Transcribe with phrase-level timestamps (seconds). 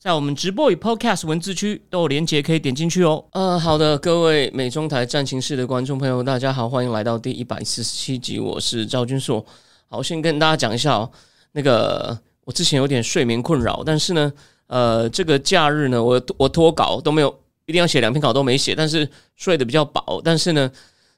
[0.00, 3.22] 在我们直播与 Podcast 文字区都有连结，可以点进去哦。
[3.32, 9.44] 呃，好的，各位美中台战情室的观众朋友，大家好，欢迎来到第一百四十七集，我是赵君硕。
[9.88, 11.10] 好，先跟大家讲一下哦，
[11.52, 14.32] 那个我之前有点睡眠困扰，但是呢，
[14.68, 17.28] 呃，这个假日呢，我我拖稿都没有，
[17.66, 19.06] 一定要写两篇稿都没写，但是
[19.36, 20.18] 睡得比较饱。
[20.24, 20.70] 但是呢，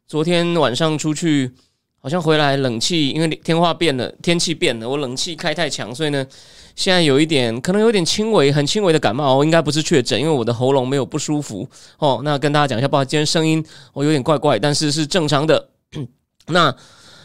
[0.08, 1.48] 昨天晚上出去，
[2.00, 6.27] 好像回来冷气，因为天化变了，天气变了，我冷气开太强，所以呢。
[6.74, 11.68] 现在有一点，可能有点轻微、很轻微的感冒，应该不是确诊，因为我的喉咙没有不舒服
[11.98, 12.20] 哦。
[12.24, 15.68] 那跟大家讲一下，不好意思，今天声音我有点怪怪，但是是正常的。
[16.48, 16.74] 那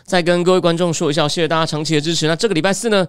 [0.03, 2.27] 再跟各位观众说一下，谢谢大家长期的支持。
[2.27, 3.07] 那这个礼拜四呢，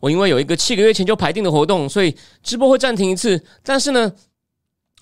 [0.00, 3.42] 我因为有一个七个月前就排定的活动，所以直播会暂停一次。
[3.62, 4.12] 但是呢，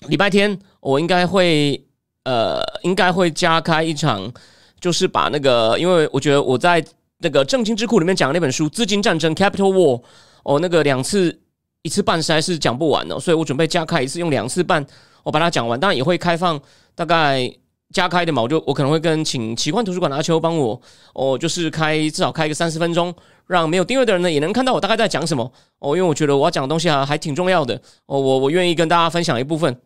[0.07, 1.85] 礼拜天我应该会
[2.23, 4.31] 呃，应该会加开一场，
[4.79, 6.83] 就是把那个，因为我觉得我在
[7.19, 10.01] 那个正经智库里面讲的那本书《资金战争》（Capital War）。
[10.47, 11.37] 哦，那个两次
[11.81, 14.85] 一次半实在是讲不完哦，所以我准备加开一次，用两次半
[15.21, 15.77] 我把它讲完。
[15.77, 16.57] 当然也会开放
[16.95, 17.53] 大概
[17.91, 20.81] 加开的嘛，我就我可能会跟请奇幻图书馆的阿秋帮我
[21.13, 23.13] 哦，就是开至少开一个三十分钟，
[23.45, 27.75] 让没有订阅的人呢也能看到我大概在讲什么哦，因为我觉得我要讲的东西还还挺重要的
[28.05, 29.77] 哦，我我愿意跟大家分享一部分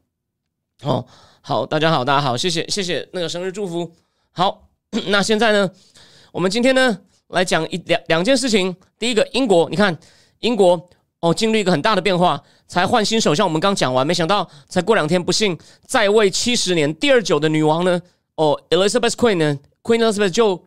[0.84, 1.04] 哦。
[1.42, 3.92] 好，大家好，大家好，谢谢谢谢那个生日祝福。
[4.32, 4.68] 好，
[5.10, 5.72] 那现在呢，
[6.32, 8.76] 我们今天呢来讲一两两件事情。
[9.00, 9.98] 第一个，英国，你看。
[10.42, 10.90] 英国
[11.22, 13.46] 哦，经历一个很大的变化，才换新首相。
[13.46, 18.02] 我们刚讲完，没想到才过两天，不幸在位七十年第二久的女王呢，
[18.36, 20.66] 哦，Elizabeth Queen 呢，Queen Elizabeth 就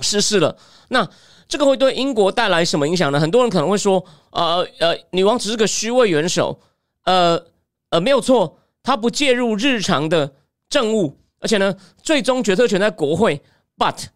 [0.00, 0.56] 逝世了。
[0.88, 1.08] 那
[1.48, 3.20] 这个会对英国带来什么影响呢？
[3.20, 6.60] 很多人可能会说，呃呃，女王只是个虚位元首，
[7.04, 7.40] 呃
[7.90, 10.34] 呃，没有错，她不介入日常的
[10.68, 13.40] 政务，而且呢，最终决策权在国会。
[13.78, 14.06] But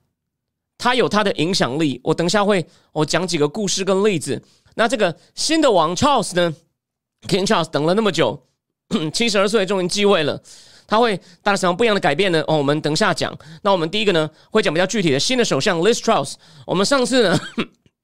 [0.76, 2.00] 她有她的影响力。
[2.02, 4.42] 我等一下会我讲几个故事跟例子。
[4.80, 6.54] 那这个新的王 Charles 呢
[7.28, 8.46] ？King Charles 等了那么久，
[9.12, 10.42] 七十二岁终于继位了，
[10.86, 12.42] 他会带来什么不一样的改变呢？
[12.48, 13.36] 哦，我们等下讲。
[13.60, 16.36] 那我们第一个呢，会讲比较具体的新的首相 Liz Truss。
[16.66, 17.38] 我们上次呢，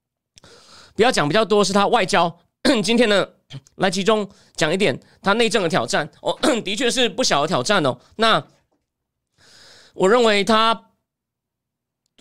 [0.95, 2.37] 不要讲比较多是他外交，
[2.83, 3.27] 今天呢，
[3.77, 6.07] 来集中讲一点他内政的挑战。
[6.21, 7.97] 哦，的确是不小的挑战哦。
[8.17, 8.45] 那
[9.95, 10.91] 我认为他，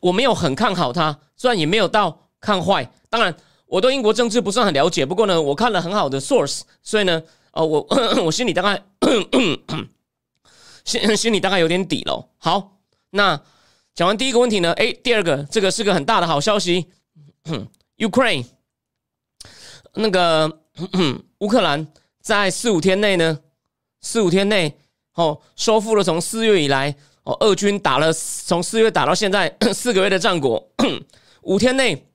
[0.00, 3.36] 我没有很看好他，虽然也没有到看坏，当然。
[3.66, 7.20] 我对英国政治不算很了解，不过呢，我看了很好的 source，所以呢，
[7.52, 7.86] 哦，我
[8.24, 8.80] 我心里大概
[10.84, 12.28] 心心里大概有点底了。
[12.38, 12.78] 好，
[13.10, 13.40] 那
[13.92, 16.86] 讲完第一个问题呢，哎，第二个这个是个很大的好消息，
[17.98, 18.46] Ukraine
[19.94, 20.60] 那个
[21.38, 21.88] 乌克兰
[22.22, 23.40] 在四五天内呢，
[24.00, 24.78] 四五天内
[25.14, 26.94] 哦收复了从四月以来
[27.24, 30.70] 哦俄军打了从四月打到现在四个月的战果，
[31.42, 32.06] 五天内。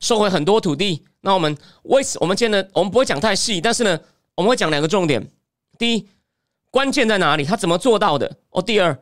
[0.00, 4.00] 收回很多土地，那我们为此我们今天呢，我们不会讲太细，但是呢，
[4.34, 5.30] 我们会讲两个重点。
[5.78, 6.08] 第一，
[6.70, 7.44] 关键在哪里？
[7.44, 8.38] 他怎么做到的？
[8.50, 8.98] 哦，第二，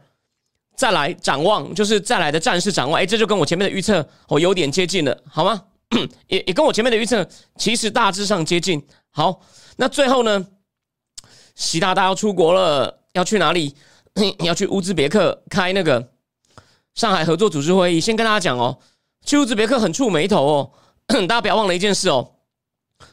[0.77, 3.01] 再来展望，就是再来的战事展望。
[3.01, 5.65] 哎，这就跟我前面的预测哦有点接近了，好吗？
[6.27, 7.27] 也也跟我前面的预测
[7.57, 8.85] 其实大致上接近。
[9.11, 9.41] 好，
[9.77, 10.47] 那最后呢，
[11.55, 13.75] 习大大要出国了，要去哪里？
[14.45, 16.11] 要去乌兹别克开那个
[16.95, 18.01] 上海合作组织会议。
[18.01, 18.81] 先跟大家讲哦，
[19.25, 20.73] 去乌兹别克很触眉头哦。
[21.27, 22.35] 大家不要忘了一件事哦，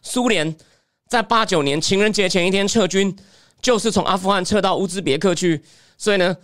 [0.01, 0.53] 苏联
[1.07, 3.15] 在八九年情人节前一天撤军，
[3.61, 5.63] 就是从阿富汗撤到乌兹别克去。
[5.97, 6.35] 所以呢，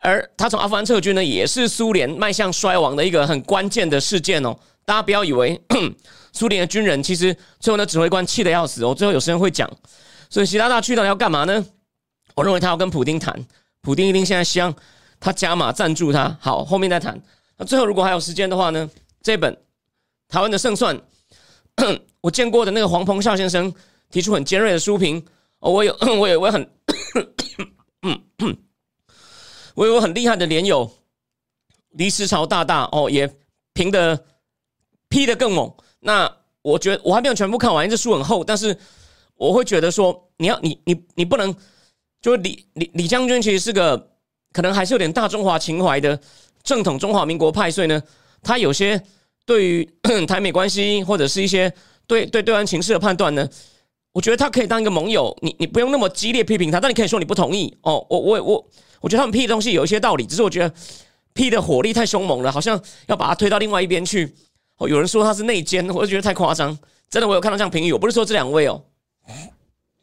[0.00, 4.54] 而他从阿富汗撤军呢，也是苏联迈向衰亡的一个很关键的事件哦。
[4.84, 5.58] 大家不要以为
[6.34, 8.94] 苏联的军人其实最后呢指挥官气得要死哦。
[8.94, 9.70] 最后有时间会讲，
[10.28, 11.64] 所以习大大去到底要干嘛呢？
[12.34, 13.34] 我认为他要跟普京谈，
[13.80, 14.74] 普京一定现在希望
[15.18, 16.36] 他加码赞助他。
[16.38, 17.18] 好，后面再谈。
[17.56, 18.90] 那最后如果还有时间的话呢，
[19.22, 19.56] 这本。
[20.32, 20.98] 台湾的胜算，
[22.22, 23.70] 我见过的那个黄鹏孝先生
[24.10, 25.22] 提出很尖锐的书评
[25.58, 26.70] 哦，我有 我有我很，
[29.76, 30.90] 我有我很厉害的连友
[31.90, 33.30] 黎时潮大大哦，也
[33.74, 34.24] 评的
[35.10, 35.70] 批的更猛。
[36.00, 38.74] 那我觉得我还没有全部看完，这书很厚，但是
[39.34, 41.54] 我会觉得说，你要你你你不能，
[42.22, 44.14] 就李李李将军其实是个
[44.50, 46.18] 可能还是有点大中华情怀的
[46.62, 48.02] 正统中华民国派，所以呢，
[48.42, 48.98] 他有些。
[49.44, 49.88] 对于
[50.26, 51.72] 台美关系或者是一些
[52.06, 53.48] 对对对岸情势的判断呢，
[54.12, 58.06] 我觉得他可以当一个盟友，你你不用那么激烈批评他，但你可以说你不同意哦。
[58.08, 60.74] 我我我我觉得他们批的东西有一些道理，只是我觉得
[61.32, 64.34] 批的火力太凶猛了，好像要把它推到另外一边去。
[64.78, 66.76] 哦，有人说他是内奸，我就觉得太夸张。
[67.10, 68.82] 真的，我有看到这样评语，我不是说这两位哦。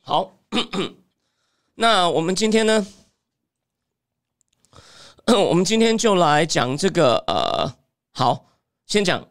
[0.01, 0.37] 好，
[1.75, 2.85] 那我们今天呢？
[5.27, 7.73] 我们今天就来讲这个呃，
[8.11, 8.45] 好，
[8.89, 9.25] 先讲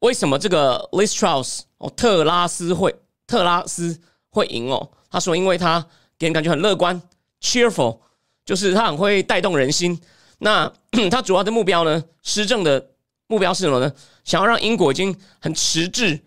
[0.00, 2.94] 为什么这个 Liz Truss 哦，特拉斯会
[3.26, 3.98] 特拉斯
[4.28, 4.90] 会赢哦。
[5.10, 5.84] 他说，因为他
[6.18, 7.00] 给人感觉很乐观
[7.40, 7.98] ，cheerful，
[8.44, 9.98] 就是他很会带动人心。
[10.38, 10.70] 那
[11.10, 12.90] 他主要的目标呢，施政的
[13.26, 13.90] 目标是什么呢？
[14.22, 16.20] 想要让英国已经很迟滞、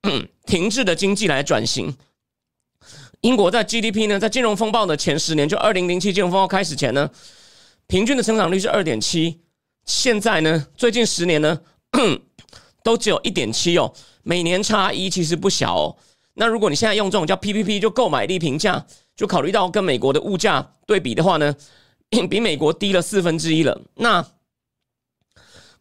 [0.44, 1.96] 停滞的经济来转型。
[3.22, 7.10] 英国在 GDP 呢，在金融风暴的前十年，就二零零七金融风暴开始前呢。
[7.86, 9.40] 平均的成长率是二点七，
[9.86, 11.58] 现在呢，最近十年呢，
[12.82, 13.92] 都只有一点七哦，
[14.22, 15.96] 每年差一其实不小哦。
[16.34, 18.86] 那如果你现在用这种叫 PPP，就购买力评价，
[19.16, 21.54] 就考虑到跟美国的物价对比的话呢，
[22.30, 23.80] 比美国低了四分之一了。
[23.96, 24.24] 那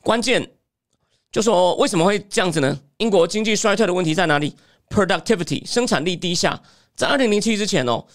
[0.01, 0.51] 关键
[1.31, 2.79] 就说为什么会这样子呢？
[2.97, 4.55] 英国经济衰退的问题在哪里
[4.89, 6.61] ？Productivity 生产力低下，
[6.95, 8.05] 在二零零七之前哦。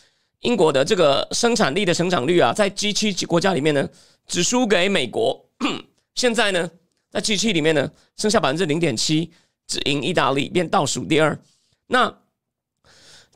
[0.41, 3.89] 英国的这个生产力的成长率啊，在 G 七国家里面呢，
[4.27, 5.49] 只输给美国。
[6.17, 6.69] 现在呢，
[7.13, 9.31] 在 G 七里面呢，剩下百分之零点七，
[9.67, 11.39] 只赢意大利，变倒数第二。
[11.89, 12.13] 那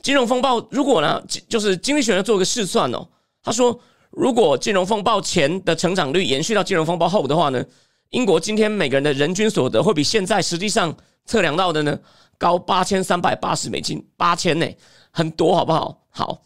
[0.01, 3.07] 金融风暴如果呢，就是经济学家做个试算哦，
[3.43, 3.79] 他说，
[4.09, 7.63] 如果金融风暴前的成长率延续到金融风暴后的话呢，
[8.09, 10.95] 英国今天每个人的人均所得会比现在实际上
[11.25, 11.99] 测量到的呢
[12.39, 14.67] 高八千三百八十美金，八千呢，
[15.11, 16.01] 很多好不好？
[16.09, 16.43] 好。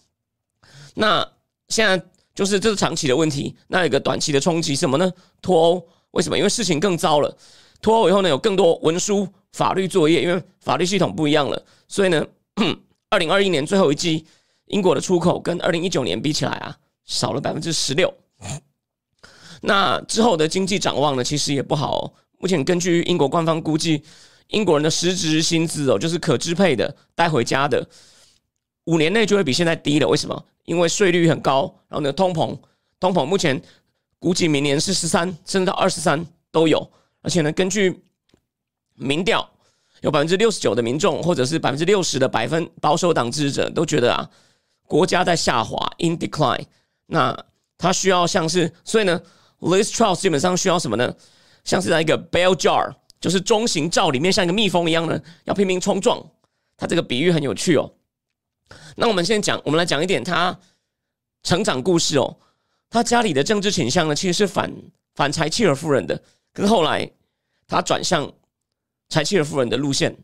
[0.95, 1.25] 那
[1.69, 2.04] 现在
[2.36, 5.10] 就是这是长期的问题，那有个短期的冲击什么呢？
[5.42, 5.88] 脱欧？
[6.12, 6.38] 为什么？
[6.38, 7.38] 因为事情更糟了。
[7.81, 12.25] 脱欧以后呢，有更多文书法律作业，因为法律系统不一样了，所以呢，
[13.10, 14.25] 二零二一年最后一季
[14.68, 18.13] 英国的出口跟二零一九年比起来啊，少了百分之十六。
[19.62, 22.13] 那之后的经济展望呢，其实也不好。
[22.38, 24.04] 目前根据英国官方估计，
[24.48, 27.88] 英国人的实质薪资哦，就是可支配的带回家的，
[28.86, 30.08] 五年内就会比现在低了。
[30.08, 30.46] 为什么？
[30.66, 32.58] 因为税率很高，然后呢，通膨，
[33.00, 33.62] 通膨目前
[34.22, 36.92] 估计明年是十三，甚至到二十三都有。
[37.24, 38.04] 而且呢，根据
[38.94, 39.50] 民调，
[40.02, 44.30] 有百分之六十九的民众，或者是百分之六十的百分保守党支持者都觉得啊，
[44.86, 46.66] 国家在下滑，in decline。
[47.08, 47.36] 那
[47.80, 49.20] 他需要像是，所以呢
[49.60, 51.12] ，Liz Truss 基本上需要什么呢？
[51.64, 56.24] 像是在一个 bell jar，就是中型罩里面，像一个蜜蜂一样呢，要拼命冲撞。
[56.78, 57.92] 他这个比喻很有趣哦。
[58.98, 60.60] 那我们先讲，我们来讲一点他
[61.42, 62.38] 成长故事哦。
[62.92, 64.72] 他家里的政治倾向呢，其实是反
[65.16, 66.22] 反柴契尔夫人的。
[66.54, 67.10] 可是后来
[67.68, 68.32] 他转向
[69.10, 70.16] 柴契尔夫人的路线，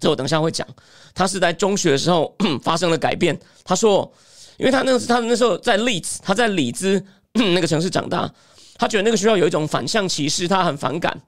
[0.00, 0.66] 这我等下会讲。
[1.12, 3.38] 他是在中学的时候 发生了改变。
[3.64, 4.10] 他说，
[4.56, 7.04] 因为他那他那时候在利兹，他在里兹
[7.34, 8.32] 那个城市长大，
[8.76, 11.20] 他觉得那个学校有一种反向歧视，他很反感。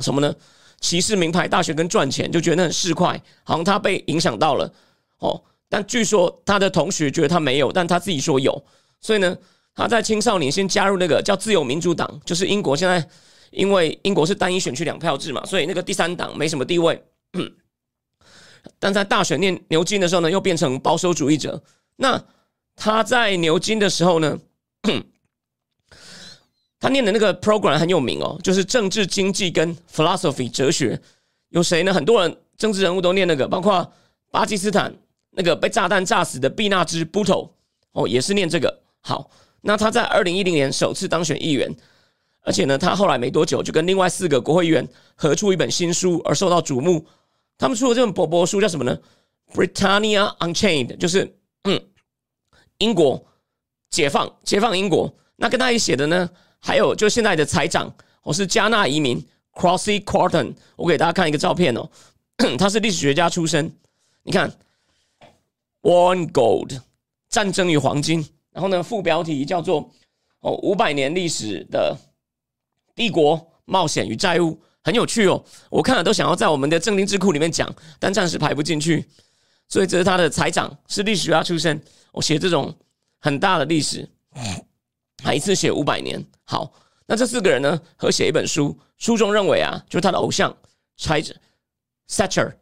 [0.00, 0.34] 什么呢？
[0.80, 4.70] 歧视名牌大学跟赚钱，就觉得那很市侩，好像他被影响到了。
[5.18, 8.62] 哦，但据说他的同学觉得他没有，但他自己说有，
[9.00, 9.36] 所以呢，
[9.74, 13.06] 他在青少年先加入那个叫自由民主党，就是英国现在
[13.50, 17.02] 因为英国是单一选区两票制嘛，所以那个第三党没什么地位。
[18.78, 21.62] 但在大选念牛津的时候呢，又变成保守主义者。
[21.96, 22.22] 那
[22.76, 24.38] 他在牛津的时候呢，
[26.78, 31.00] 他念的那个 program 很有名哦，就是政治经济跟 philosophy 哲学。
[31.48, 31.92] 有谁呢？
[31.92, 33.92] 很多人政治人物都念那个，包括
[34.30, 34.94] 巴基斯坦。
[35.34, 37.50] 那个被炸弹炸死的毕纳兹·布头
[37.92, 38.82] 哦，也是念这个。
[39.00, 39.30] 好，
[39.62, 41.74] 那他在二零一零年首次当选议员，
[42.42, 47.06] 而且呢，他后来没多久就跟另外四个国会议员合出一本新书，而受到瞩目。
[47.56, 48.98] 他们出的这本薄薄书叫什么呢
[49.54, 51.80] ？Britannia Unchained，就是嗯，
[52.78, 53.24] 英国
[53.88, 55.14] 解放，解放英国。
[55.36, 56.28] 那跟他一起写的呢，
[56.60, 60.54] 还有就现在的财长，我是加纳移民 Crossy Quarton。
[60.76, 61.88] 我给大家看一个照片哦，
[62.58, 63.72] 他是历史学家出身，
[64.24, 64.52] 你看。
[65.82, 66.80] War and Gold，
[67.28, 68.24] 战争与黄金。
[68.52, 69.90] 然后呢，副标题叫做
[70.40, 71.96] “哦，五百年历史的
[72.94, 75.42] 帝国冒险与债务”，很有趣哦。
[75.70, 79.08] 我看了都想要在我们的正经智库里面讲，但暂时排不进去。
[79.68, 81.82] 所以这是他的财长，是历史学家出身。
[82.12, 82.74] 我写这种
[83.20, 84.06] 很大的历史，
[85.22, 86.22] 还一次写五百年。
[86.44, 86.70] 好，
[87.06, 90.54] 那这四个人呢，合写一本书，书中认为啊，就是他的偶像，
[90.98, 91.34] 猜着
[92.08, 92.52] Thatcher。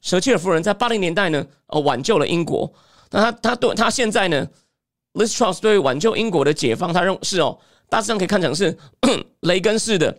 [0.00, 2.72] 舍切尔夫人在八零年代呢，呃，挽救了英国。
[3.10, 4.48] 那他他对他现在呢
[5.16, 7.58] ，Liz Truss 对挽救英国的解放，他认是哦，
[7.88, 8.76] 大致上可以看成是
[9.40, 10.16] 雷根式的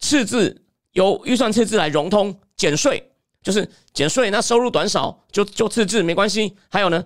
[0.00, 0.62] 赤字，
[0.92, 3.10] 由预算赤字来融通减税，
[3.42, 6.54] 就是减税，那收入短少就就赤字没关系。
[6.70, 7.04] 还有呢，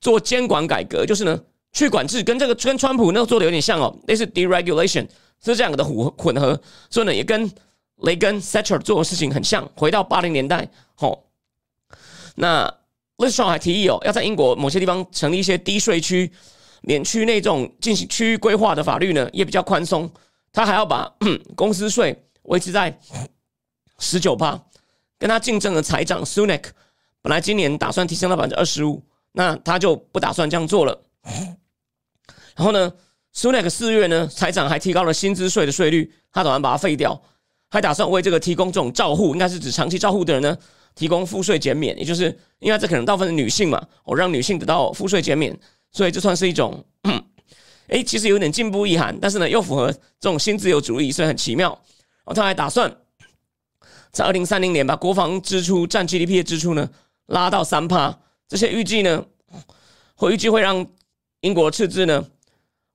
[0.00, 1.38] 做监管改革，就是呢，
[1.72, 5.06] 去管制，跟这个跟川普那个做的有点像哦，类似 deregulation
[5.44, 7.50] 是这样的混混合，所以呢也跟
[7.98, 9.68] 雷根 Thatcher 做的事情很像。
[9.76, 11.26] 回到八零年代，吼，
[12.36, 12.62] 那
[13.18, 16.30] l i s t r a w 还提议哦，要在英国某些地方成立一些低税区、
[16.86, 20.10] 连区内这种进行区域规划的法律呢，也比较宽松。
[20.52, 21.12] 他还要把
[21.56, 22.98] 公司税维持在
[23.98, 24.58] 十九趴，
[25.18, 26.64] 跟他竞争的财长 Sunak
[27.22, 31.02] 本来今年打算提升到百分之二十五，那他就不打算这样做了。
[32.54, 32.92] 然后呢
[33.34, 37.20] ，Sunak 四月呢，财长还提高了薪资税的税率，他打算把它废掉，
[37.70, 40.56] 还打算为这个提供这种照护，应该是指长期照护的人呢，
[40.94, 45.58] 提供赋税减免，也就是因为这可能大部分是女性嘛，我让女性得到赋税减免，
[45.94, 46.84] 所以这算是一种，
[47.88, 51.70] 哎，其实有点进步意涵，但是呢，又符合这种新自由主义，所以很奇妙。
[51.70, 52.94] 然后他还打算
[54.12, 56.90] 在二零三零年把国防支出占 GDP 的支出呢
[57.26, 59.24] 拉到三趴，这些预计呢，
[60.14, 60.86] 会预计会让
[61.40, 62.26] 英国赤字呢。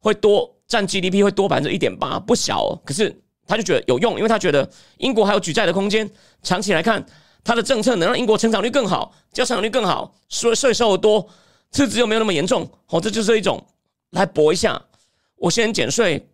[0.01, 2.63] 会多占 GDP 会多百分之一点八，不小。
[2.63, 2.81] 哦。
[2.85, 3.13] 可是
[3.45, 6.09] 他就觉得有用，因为他觉得英国还有举债的空间。
[6.41, 7.05] 长期来看，
[7.43, 11.27] 他的政策能让英国成长率更好，交成长率更好，税税收多，
[11.71, 12.69] 赤字又没有那么严重。
[12.87, 13.65] 哦，这就是一种
[14.11, 14.85] 来搏一下。
[15.35, 16.27] 我先减税，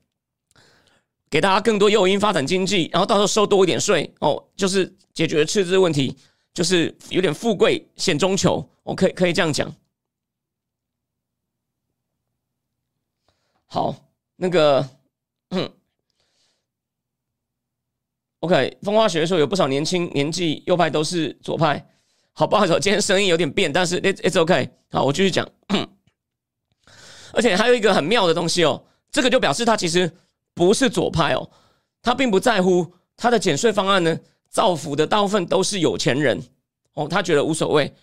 [1.29, 4.13] 给大家更多诱因发展经济，然后到时候收多一点税。
[4.19, 6.17] 哦，就是解决赤字问题，
[6.53, 8.67] 就是有点富贵险中求。
[8.83, 9.75] 我可以可以这样讲。
[13.65, 13.95] 好，
[14.37, 14.87] 那个
[18.39, 21.85] ，OK，风花雪月说有不少年轻年纪右派都是左派。
[22.37, 24.69] 好，不好意思，今天声音有点变，但是 it's it's OK。
[24.91, 25.47] 好，我继续讲。
[27.31, 30.11] 而且还有一个很妙的东西哦，这个就表示他其实
[30.53, 31.49] 不是左派哦，
[32.01, 34.17] 他并不在乎他的减税方案呢，
[34.49, 36.41] 造福的大部分都是有钱人
[36.93, 37.93] 哦，他觉得无所谓。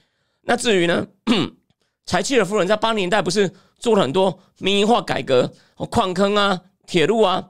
[0.42, 1.06] 那至于呢，
[2.06, 3.52] 柴契尔夫人在八十年代不是？
[3.78, 5.52] 做了很多民营化改革，
[5.90, 7.44] 矿坑啊、铁路啊，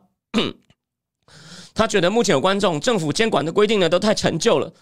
[1.75, 4.73] 他觉得目前有观众政府监管的规定呢，都太陈旧了。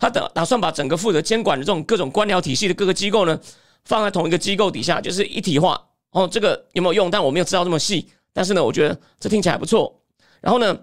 [0.00, 3.38] 他打打算把整个负责监管的这种各种官僚体系的各个机构呢，
[3.84, 5.80] 放在同一个机构底下，就是一体化。
[6.12, 7.10] 哦，这个有没有用？
[7.10, 8.08] 但我没有知道这么细。
[8.32, 10.00] 但是呢，我觉得这听起来不错。
[10.40, 10.76] 然后呢，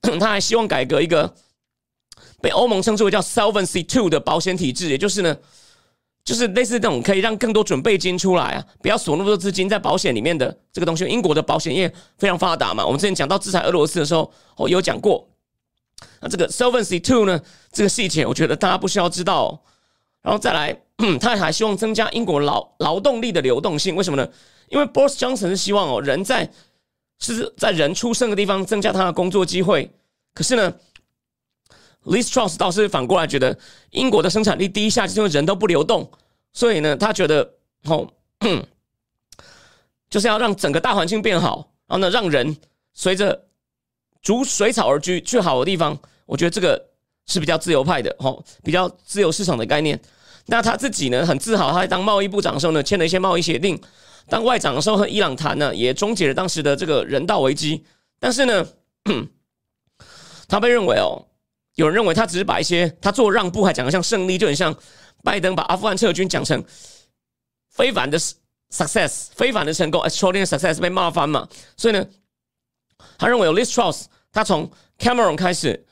[0.00, 1.34] 他还希望改革一个
[2.40, 5.36] 被欧盟称之为叫 Solvency Two 的保险体制，也就是呢。
[6.24, 11.06] 就是类似这种可以让更多准备金出来啊，不要锁那么多资金在保险里面的这个东西。
[11.06, 15.26] 英国的保险业非常发达嘛，我们之前讲到制裁俄罗斯的时候，哦有讲过。
[16.20, 17.40] 那这个 Solvency Two 呢，
[17.72, 19.62] 这个细节我觉得大家不需要知道。
[20.20, 20.76] 然后再来，
[21.20, 24.28] 他还希望增加英国劳劳动力的流动性，为什么呢？
[24.68, 26.50] 因为 Boris Johnson 是希望哦人在
[27.18, 29.90] 是在人出生的地方增加他的工作机会，
[30.34, 30.74] 可是呢
[32.04, 33.56] ？Liz Truss 倒是反过来觉得，
[33.90, 36.10] 英国的生产力低下，就是因为人都不流动，
[36.52, 38.12] 所以呢，他觉得哦，
[40.10, 42.56] 就是要让整个大环境变好，然后呢，让人
[42.92, 43.47] 随着
[44.22, 45.98] 逐水草而居，去好的地方。
[46.26, 46.82] 我觉得这个
[47.26, 49.98] 是比较自由派的，哦，比较自由市场的概念。
[50.46, 53.76] 那他自己呢，很自豪，他在当贸易部长的时候呢，签了一些贸易协定；
[54.28, 57.84] 当外长的时候和伊朗谈呢，也终结了当时的这个人道危机。
[58.18, 58.66] 但是呢，
[60.48, 61.24] 他被认为哦。
[61.74, 64.74] 有人认为他只是把一些他做让步，还讲的像胜利，就很像
[65.22, 66.60] 拜登把阿富汗撤军讲成
[67.70, 71.48] 非凡的 success，非凡的成功，extraordinary success 被骂翻嘛。
[71.76, 72.04] 所以呢，
[73.16, 75.86] 他认为有 Liz Truss，他从 Cameron 开始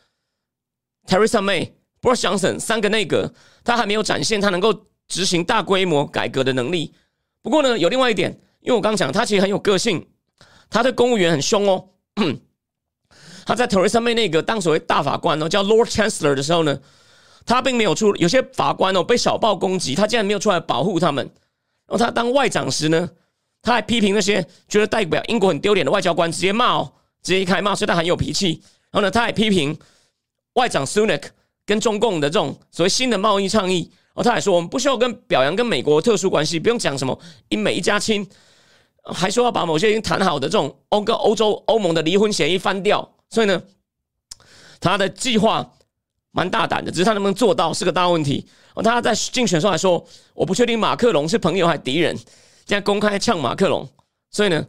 [1.07, 3.33] ，Teresa May、Boris Johnson 三个内阁，
[3.65, 6.95] 他还没有展现他能够执行大规模改革的能力。
[7.43, 10.09] 不过呢，有另外一点，因为我刚刚讲他其实很有个性，
[10.69, 11.89] 他对公务员很凶哦。
[13.45, 16.81] 他在 Theresa May 那个当所谓大法官哦，叫 Lord Chancellor 的时候呢，
[17.45, 21.25] 他并没有出有些法官哦被小报攻击，他竟然没有出来保护他们。
[21.87, 23.09] 然后他当外长时呢，
[23.67, 28.63] 他还批评那些觉得代表英国很丢脸的外交官，直接骂哦，直接一开骂，所以他很有脾气。
[28.93, 29.77] 然后呢，他还批评
[30.53, 31.25] 外长 Sunak
[31.65, 33.91] 跟中共的这种所谓新的贸易倡议。
[34.15, 37.19] 然后他还说，我们不需要跟表扬跟美国特殊关系，不用讲什么
[37.49, 38.25] 英美一家亲，
[39.03, 43.17] 还说要把某些已经谈好的这种欧跟欧洲欧盟的离婚协议翻掉。
[43.29, 43.61] 所以呢，
[44.79, 45.73] 他的计划
[46.31, 48.47] 蛮大胆的，只是他能不能做到是个大问题。
[48.75, 52.17] 哦，他在竞选时候还说，我不确定马克龙是朋友还是敌人，
[52.67, 53.89] 现在公开呛马克龙。
[54.31, 54.67] 所以呢，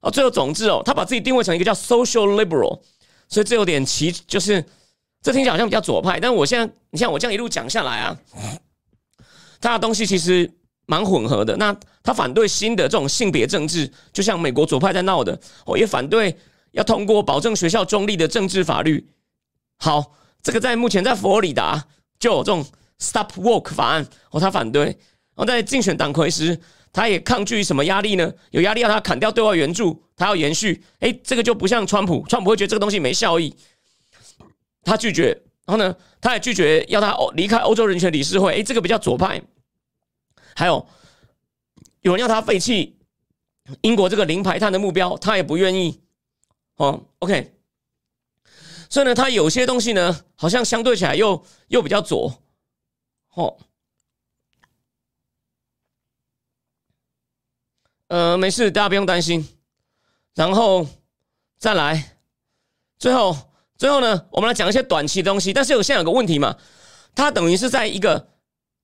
[0.00, 2.80] 哦，最后总之哦，他把自己定位成一个叫 social liberal，
[3.28, 4.64] 所以这有点奇，就是
[5.20, 6.20] 这听起来好像比较左派。
[6.20, 8.16] 但我现在，你像我这样一路讲下来啊，
[9.60, 10.48] 他的东西其实
[10.86, 11.56] 蛮混合的。
[11.56, 16.38] 那他反对新的这种性别政治，就像美国左派在闹的，我也反对。
[16.72, 19.06] 要通过保证学校中立的政治法律，
[19.76, 20.12] 好，
[20.42, 21.86] 这个在目前在佛罗里达
[22.18, 22.64] 就有这种
[22.98, 24.84] Stop Work 法案，哦，他反对。
[24.84, 24.96] 然
[25.36, 26.58] 后在竞选党魁时，
[26.92, 28.32] 他也抗拒什么压力呢？
[28.50, 30.84] 有压力要他砍掉对外援助，他要延续。
[31.00, 33.56] 哎，这个就不像川普，川普会觉得这个东西没效益，
[34.84, 35.42] 他拒绝。
[35.64, 38.52] 然后呢，他也拒绝要他离开欧洲人权理事会。
[38.52, 39.40] 哎，这个比较左派。
[40.54, 40.86] 还有
[42.02, 42.98] 有人要他废弃
[43.80, 46.00] 英国这个零排碳的目标，他也不愿意。
[46.76, 47.54] 哦，OK。
[48.90, 52.42] 所以呢，他有些东西呢，好像相对起来又又比较左。
[53.34, 53.56] 哦。
[58.12, 59.48] 呃，没事，大家不用担心。
[60.34, 60.86] 然后
[61.58, 62.18] 再来，
[62.98, 63.34] 最后
[63.78, 65.50] 最后呢，我们来讲一些短期的东西。
[65.50, 66.54] 但是有现在有个问题嘛，
[67.14, 68.28] 它等于是在一个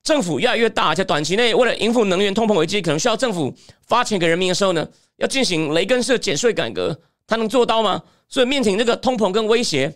[0.02, 3.54] 政府越来越大，而且短期内为了应付能源通膨危机，可能需要政府
[3.86, 8.02] 发钱给人民的时候呢，要进行雷根式减税改革，它能做到吗？
[8.30, 9.94] 所以面临这个通膨跟威胁，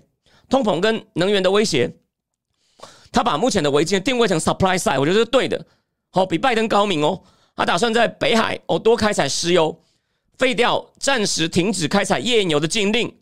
[0.50, 1.90] 通膨跟能源的威胁，
[3.10, 5.64] 他把目前的危机定位成 supply side，我觉得是对的。
[6.10, 7.22] 好，比拜登高明哦。
[7.54, 9.78] 他打算在北海哦多开采石油，
[10.38, 13.14] 废掉暂时停止开采页岩油的禁令，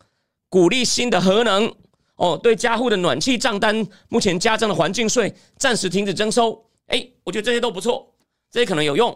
[0.49, 1.75] 鼓励新的核能
[2.17, 2.39] 哦。
[2.41, 6.65] 对家户的暖气账单目前加征的环境税暂时停止征收。
[6.87, 8.15] 哎，我觉得这些都不错，
[8.51, 9.11] 这些可能有用。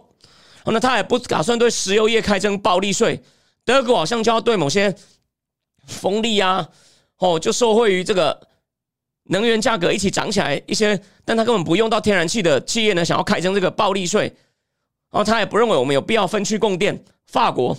[0.64, 3.22] 哦，那他也不打算对石油业开征暴利税。
[3.64, 4.94] 德国好像就要对某些
[5.86, 6.68] 风力啊，
[7.18, 8.48] 哦，就受惠于这个
[9.24, 14.34] 能源价格一起涨起来一些，但他根本不用到天然气的企业呢，想要开征这个暴利税。
[15.14, 17.04] 然后他也不认为我们有必要分区供电。
[17.28, 17.78] 法国，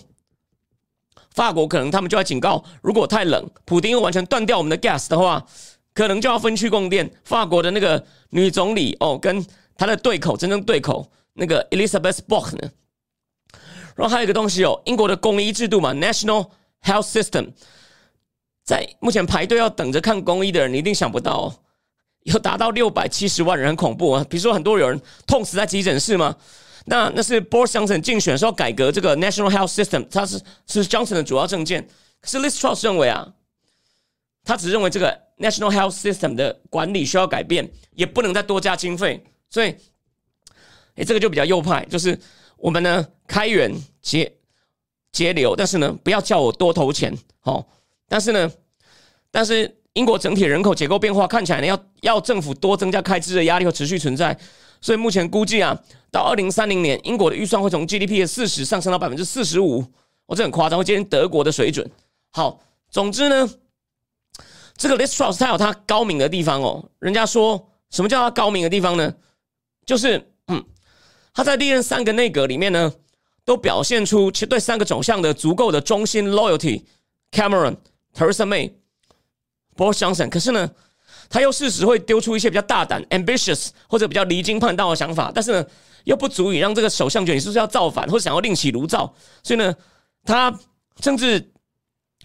[1.32, 5.46] 法国可能他们就要警告，如果太冷，普丁又完全断掉我们的 gas 的话，
[5.94, 7.12] 可能就要分区供电。
[7.26, 12.72] 法国的那个女总理哦，跟她的对口，真正对口那个 Elizabeth Bork 呢。
[13.98, 16.48] 然后还有一个东西哦，英国的公医制度嘛，National
[16.84, 17.50] Health System，
[18.64, 21.54] 在目前排队要等着看公医的人，你一定想不到，
[22.24, 24.26] 有达到六百七十万人，很恐怖啊！
[24.30, 26.34] 比如说很多有人痛死在急诊室吗？
[26.86, 31.88] 那那是 Boris Johnson 竞选时候改革这个 National Health System，他是是 Johnson 的主要政见。
[32.22, 33.34] 可是 Liz Truss 认为啊，
[34.44, 39.24] 他只认为这个 National Health System 的管理需要改变，也不能再多加经费。
[39.50, 39.76] 所以，
[40.96, 42.20] 哎，这个就比较右派，就是
[42.58, 43.72] 我们呢开源
[44.02, 44.32] 节
[45.12, 47.68] 节流，但是呢不要叫我多投钱，好。
[48.08, 48.52] 但是呢，
[49.32, 54.38] 但是英国整体人口结构变化看起来呢，要要政府多增加开支的压力会持续存在。
[54.86, 55.76] 所以目前估计啊，
[56.12, 59.84] 到二零三零年，英国的预算会从 GDP 的四十上升到百分之四十五，
[60.28, 61.90] 哦，这很夸张，会接近德国的水准。
[62.34, 63.50] 好，总之呢，
[64.78, 66.88] 这个 Liz Truss 他有他高明的地方哦。
[67.00, 69.12] 人家说什么叫他高明的地方呢？
[69.88, 70.64] 就是嗯，
[71.34, 72.94] 他在历任三个内阁里面呢，
[73.44, 76.84] 都表现出其实对三个走向的足够的忠心 loyalty。
[77.32, 77.78] Cameron、
[78.14, 78.72] Theresa May、
[79.76, 80.70] Boris Johnson，可是呢？
[81.30, 85.66] 他又适时会丢出一些比较大胆、ambitious 或者比较离经叛道的想法，但是呢，
[86.04, 89.14] 又不足以让这个首相觉得你是不是要造反或者想要另起炉灶。
[89.44, 89.76] 所以呢，
[90.24, 90.54] 他
[91.02, 91.52] 甚至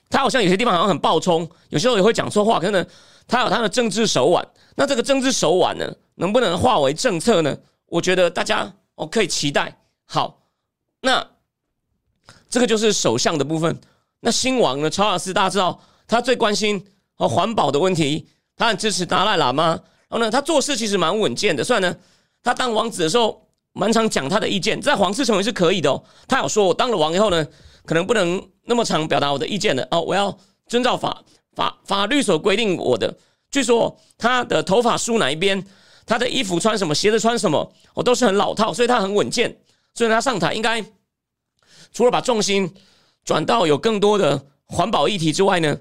[0.09, 2.59] 他好像有些地方好像很暴冲，有时候也会讲错话。
[2.59, 2.87] 可是呢，
[3.27, 4.47] 他有他的政治手腕。
[4.77, 7.57] 那这个政治手腕呢，能不能化为政策呢？
[7.87, 9.81] 我觉得大家哦可以期待。
[10.05, 10.43] 好，
[11.01, 11.27] 那
[12.49, 13.81] 这个就是首相的部分。
[14.21, 16.85] 那新王呢，查尔斯大家知道，他最关心
[17.15, 18.29] 和环保的问题。
[18.61, 19.69] 他很支持达赖喇嘛，
[20.07, 21.65] 然后呢，他做事其实蛮稳健的。
[21.65, 21.97] 虽然呢，
[22.43, 26.05] 他当王子的时候蛮常讲他的意见，在皇室成为是可以的哦。
[26.29, 27.47] 他有说，我当了王以后呢，
[27.87, 33.17] 可能不能那么常表达我的意见的哦，我要遵照法法法律所规定我的。
[33.51, 35.65] 据说他的头发梳哪一边，
[36.05, 39.57] 他的衣服穿什么，鞋子穿什么，我都是很老套，所以他很稳健。
[39.95, 40.85] 所以他上台应该
[41.95, 42.71] 除了把重心
[43.25, 45.79] 转到有更多的环保议题之外呢？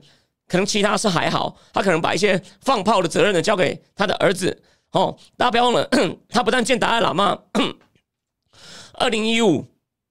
[0.50, 4.62] 可能其他是还好，他可能把一些放炮的责任呢交给他的儿子。
[4.92, 5.88] 哦，大家不要忘了，
[6.28, 7.38] 他不但见达赖喇嘛，
[8.98, 9.64] 二零一五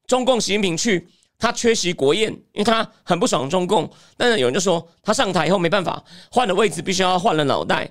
[0.07, 3.91] 中共习近平去，他缺席国宴，因为他很不爽中共。
[4.17, 7.91] 但是有人就说，他上台以后没办法，换了位置必须要换了脑袋。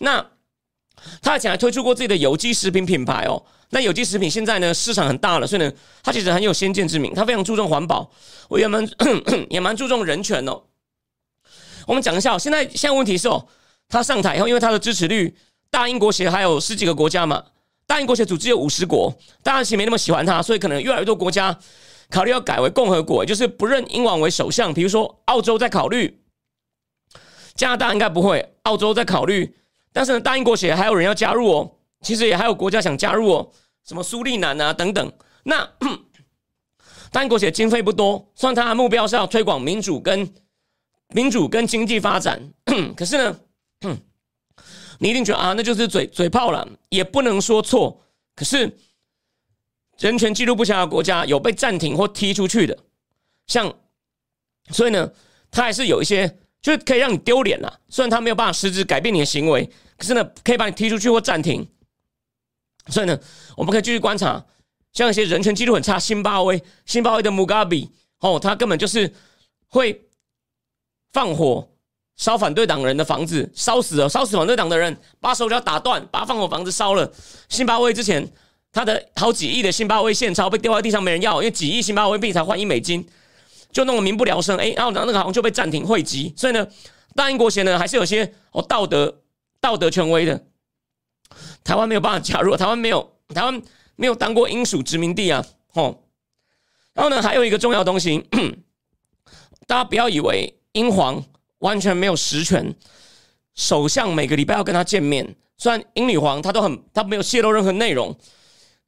[0.00, 0.24] 那
[1.22, 3.42] 他以前还推出过自己的有机食品品牌哦。
[3.70, 5.72] 那有机食品现在呢市场很大了，所以呢，
[6.02, 8.10] 他其实很有先见之明，他非常注重环保，
[8.48, 8.86] 我也蛮
[9.48, 10.62] 也蛮注重人权哦。
[11.88, 13.46] 我们讲一下哦，现在现在问题是哦，
[13.88, 15.34] 他上台以后，因为他的支持率，
[15.70, 17.42] 大英国协还有十几个国家嘛，
[17.86, 19.10] 大英国协组织有五十国，
[19.42, 21.58] 大家其实没那么喜欢他，所以可能越来越多国家
[22.10, 24.74] 考虑要改为共和国，就是不认英王为首相。
[24.74, 26.20] 比如说澳洲在考虑，
[27.54, 29.56] 加拿大应该不会，澳洲在考虑，
[29.90, 31.72] 但是呢，大英国协还有人要加入哦，
[32.02, 33.50] 其实也还有国家想加入哦，
[33.86, 35.10] 什么苏利南啊等等。
[35.44, 35.66] 那
[37.10, 40.30] 大英国协经费不多，虽然他的目标是要推广民主跟。
[41.14, 42.40] 民主跟经济发展，
[42.96, 43.40] 可是呢，
[44.98, 48.04] 你一定觉得啊，那就是嘴嘴炮了，也不能说错。
[48.34, 48.76] 可是
[49.98, 52.78] 人权记录不强的国家有被暂停或踢出去的，
[53.46, 53.74] 像，
[54.70, 55.10] 所以呢，
[55.50, 57.80] 他还是有一些，就是可以让你丢脸啦。
[57.88, 61.66] 虽然他没有办法实质改变你的行为，可是呢，可以把你踢出去或暂停。
[62.88, 63.18] 所以呢，
[63.56, 64.44] 我们可以继续观察，
[64.92, 67.90] 像一些人权记录很差，辛巴威，辛巴威的穆嘎比，
[68.20, 69.12] 哦，他根本就是
[69.68, 70.07] 会
[71.18, 71.68] 放火
[72.14, 77.12] 烧反对党人的房子，烧死了，烧死反对党的人，把手脚打断，把放火房子烧了。
[77.48, 78.24] 辛巴威之前。
[78.70, 83.04] 他的好几亿的辛巴威现钞被丢在地上，没人要，因为几亿辛巴威币才换一美金，
[83.72, 84.56] 就弄得民不聊生。
[84.58, 86.32] 哎，然后然后那个好像就被暂停汇集。
[86.36, 86.64] 所以呢，
[87.16, 89.22] 大英国贤呢还是有些哦道德
[89.58, 90.44] 道德权威的。
[91.64, 93.60] 台湾没有办法加入，台湾没有台湾
[93.96, 96.04] 没有当过英属殖民地啊，吼。
[96.92, 98.22] 然后呢，还有一个重要东西，
[99.66, 101.20] 大家不要以为英皇
[101.58, 102.72] 完全没有实权，
[103.54, 108.16] 首相每个礼拜要跟他见面，虽然英女皇她都很她没有泄露任何内容。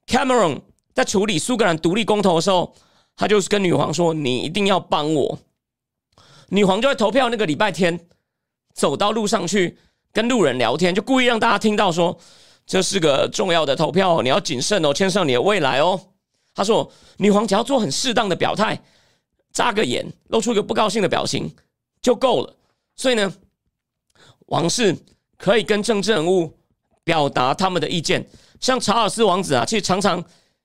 [0.07, 0.61] Cameron
[0.95, 2.73] 在处理苏格兰独立公投的时候，
[3.17, 5.39] 他就是跟女皇说：“你一定要帮我。”
[6.51, 7.99] 女皇就在投票那个礼拜天，
[8.73, 9.77] 走到路上去
[10.13, 12.17] 跟路人聊天，就故意让大家听到说
[12.67, 16.01] ：“这是个重要的投票，你要谨慎哦，牵涉你的未来哦。”
[16.55, 18.81] 他说：“女皇只要做很适当的表态，
[19.53, 21.53] 眨个眼，露出一个不高兴的表情
[22.01, 22.57] 就够了。”
[22.97, 23.33] 所以呢，
[24.47, 24.97] 王室
[25.37, 26.59] 可以跟政治人物
[27.03, 28.29] 表达他们的意见。
[28.61, 30.23] 像查尔斯王子啊，其实常常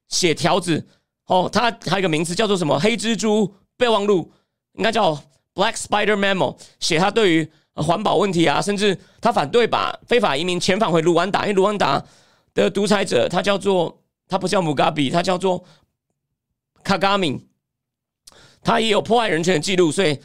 [0.10, 0.88] 写条子。
[1.28, 4.32] 哦，他还有一个名字叫做什么“黑蜘蛛备忘录”，
[4.78, 5.12] 应该叫
[5.56, 12.06] “Black Spider Memo”，写他对于环保问题啊，甚至他反对把非法移民遣返回卢旺达，因为卢旺达
[12.54, 15.65] 的独裁者他叫做他不叫姆嘎比，他叫做
[16.84, 17.43] 卡加米，
[18.62, 20.19] 他也有破坏人权的记录，所以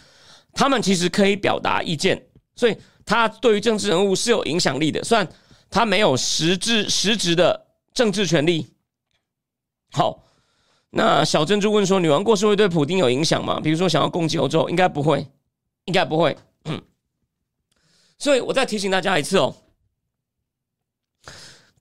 [0.53, 5.29] 他们其实可以表达意见，所以他对于政治人物是有影响力的，虽然。
[5.73, 8.75] 他没有实质实质的政治权利。
[9.93, 10.25] 好，
[10.91, 13.61] 那小珍珠问说：“女王过世会对普京有影响吗？
[13.61, 15.25] 比如说想要攻击欧洲，应该不会，
[15.85, 16.37] 应该不会。”
[18.19, 19.55] 所以，我再提醒大家一次哦，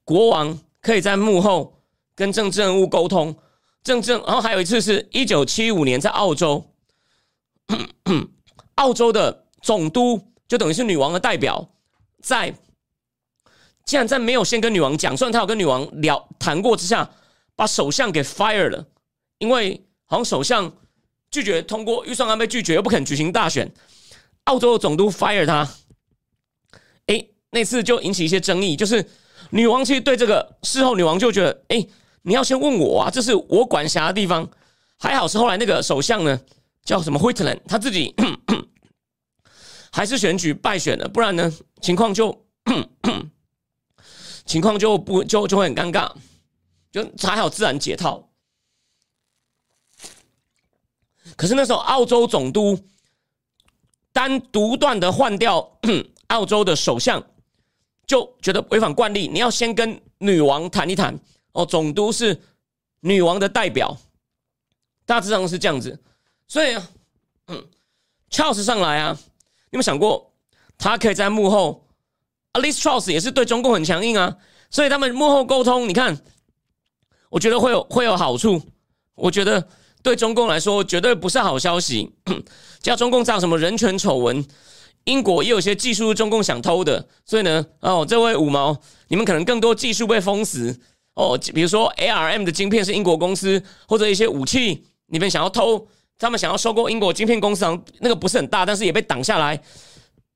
[0.03, 1.81] 国王可以在幕后
[2.13, 3.35] 跟政治人物沟通，
[3.83, 4.11] 政治。
[4.11, 6.75] 然后还有一次是一九七五年在澳洲，
[8.79, 11.69] 澳洲的总督就等于是女王的代表
[12.21, 12.55] 在。
[13.85, 17.09] 竟然在没有先跟女王讲，虽然他有跟女王聊谈过之下，
[17.55, 18.85] 把首相给 fire 了，
[19.39, 20.71] 因为好像首相
[21.31, 23.71] 拒绝通过预算案被拒绝，又不肯举行大选，
[24.43, 25.67] 澳洲的总督 fire 他，
[27.07, 29.03] 哎，那次就引起一些争议，就是
[29.49, 31.87] 女王其实对这个事后，女王就觉得，哎，
[32.21, 34.47] 你要先问我啊，这是我管辖的地方，
[34.99, 36.39] 还好是后来那个首相呢
[36.83, 38.15] 叫什么 Whitland，他自己
[39.91, 42.45] 还是选举败选了，不然呢情况就。
[44.45, 46.11] 情况就不就就会很尴尬，
[46.91, 48.29] 就还好自然解套。
[51.35, 52.79] 可是那时候澳洲总督
[54.11, 55.79] 单独断的换掉
[56.29, 57.23] 澳洲的首相，
[58.07, 59.27] 就觉得违反惯例。
[59.27, 61.15] 你要先跟女王谈一谈
[61.51, 62.41] 哦，总督是
[63.01, 63.95] 女王的代表，
[65.05, 66.01] 大致上是这样子。
[66.49, 66.89] 所以啊，
[67.47, 67.63] 嗯
[68.29, 69.15] ，Charles 上来啊，
[69.71, 70.33] 你有没有想过
[70.77, 71.87] 他可以在幕后
[72.53, 74.35] ？a l i c e Charles 也是对中共很强硬啊，
[74.69, 76.19] 所以他们幕后沟通，你看，
[77.29, 78.61] 我觉得会有会有好处。
[79.13, 79.67] 我觉得
[80.01, 82.11] 对中共来说绝对不是好消息。
[82.81, 84.43] 叫中共造什么人权丑闻，
[85.03, 88.75] 英国也有些技术中共想偷的，所以呢，哦，这位五毛，
[89.09, 90.79] 你们可能更多技术被封死
[91.13, 95.87] 哦，比如说 ARM 的晶片是英国公司，或者一些武器你们想要偷，
[96.19, 97.65] 他们想要收购英国晶片公司，
[97.99, 99.59] 那个不是很大，但是也被挡下来。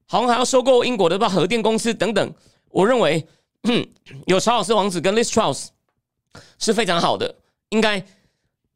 [0.06, 2.34] 好像还要收购英国的吧核电公司等等，
[2.70, 3.28] 我认为
[4.28, 5.68] 有查尔斯王子跟 Liz Truss
[6.60, 7.36] 是非常好的，
[7.70, 8.06] 应该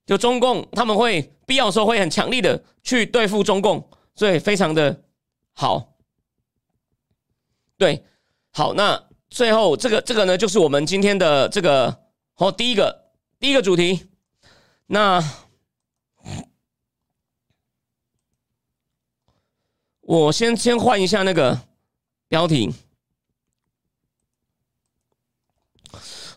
[0.06, 5.04] 就中共他们会必要时候会很强力的去对付中共，所以非常的
[5.54, 5.94] 好。
[7.78, 8.04] 对，
[8.52, 12.04] 好，那最后这个这个呢，就是我们今天的这个
[12.36, 14.10] 哦第一个第一个主题，
[14.88, 15.24] 那。
[20.08, 21.60] 我先先换一下那个
[22.30, 22.74] 标题。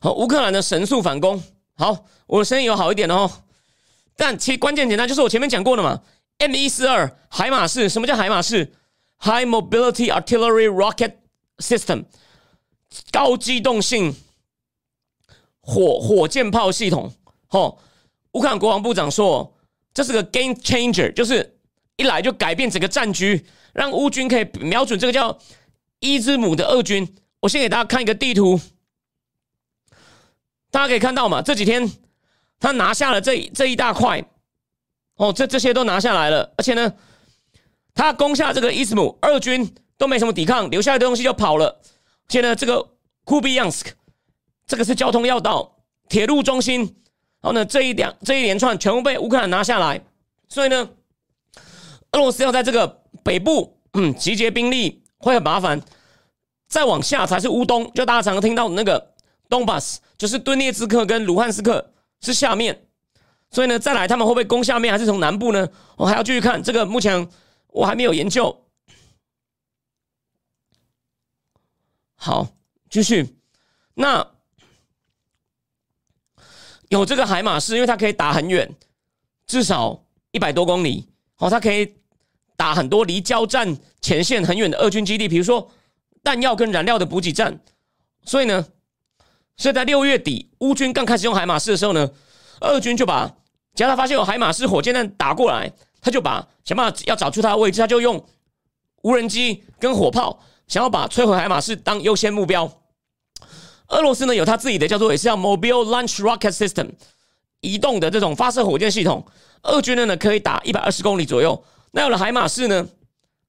[0.00, 1.40] 好，乌克兰的神速反攻。
[1.74, 3.30] 好，我的声音有好一点哦。
[4.16, 6.02] 但其实关键简单，就是我前面讲过的嘛。
[6.38, 8.72] M 一四二海马式，什么叫海马式
[9.20, 11.12] ？High Mobility Artillery Rocket
[11.58, 12.06] System，
[13.12, 14.16] 高机动性
[15.60, 17.14] 火火箭炮系统。
[17.50, 17.78] 哦，
[18.32, 19.56] 乌克兰国防部长说，
[19.94, 21.60] 这是个 Game Changer，就是
[21.94, 23.46] 一来就改变整个战局。
[23.80, 25.38] 让乌军可以瞄准这个叫
[26.00, 27.16] 伊兹姆的俄军。
[27.40, 28.60] 我先给大家看一个地图，
[30.70, 31.40] 大家可以看到嘛？
[31.40, 31.90] 这几天
[32.58, 34.22] 他拿下了这这一大块，
[35.16, 36.92] 哦，这这些都拿下来了，而且呢，
[37.94, 41.80] 他攻下这个伊斯姆，二军都没什么抵抗，留下来的东西就跑了。
[42.28, 42.86] 现在这个
[43.24, 43.92] 库比扬斯克，
[44.66, 45.74] 这个是交通要道、
[46.10, 46.80] 铁路中心，
[47.40, 50.04] 然后呢，这一两这一连串全部被乌克兰拿下来，
[50.50, 50.90] 所以呢，
[52.12, 55.80] 俄罗斯要在这个北部嗯集结兵力会很麻烦，
[56.68, 59.14] 再往下才是乌东，就大家常常听到的那个
[59.48, 61.92] 东巴斯，就是顿涅茨克跟卢汉斯克。
[62.22, 62.86] 是下面，
[63.50, 65.66] 所以呢，再来他们会不会攻下面，还是从南部呢？
[65.96, 67.30] 我还要继续看这个，目前
[67.68, 68.66] 我还没有研究。
[72.14, 72.46] 好，
[72.90, 73.38] 继续。
[73.94, 74.34] 那
[76.90, 78.76] 有这个海马士，因为它可以打很远，
[79.46, 81.08] 至少一百多公里。
[81.38, 81.96] 哦，它可以
[82.60, 85.70] 打很多离交战前线很远的俄军基地，比如说
[86.22, 87.58] 弹药跟燃料的补给站。
[88.24, 88.66] 所以呢。
[89.56, 92.10] 所以在六月底，乌军刚开始用海马斯的时候呢，
[92.62, 93.30] 俄军就把，
[93.74, 95.70] 只要他发现有海马斯火箭弹打过来，
[96.00, 98.24] 他就把想办法要找出它的位置，他就用
[99.02, 102.72] 无人机跟火炮，想要把摧毁海马斯当优先目标。
[103.88, 106.92] 俄罗斯呢有他自己的叫做也是叫 Mobile Launch Rocket System，
[107.60, 109.26] 移动的这种发射火箭系统。
[109.64, 112.88] 俄军呢呢可以打一百二十公里左右，那有了海马式呢，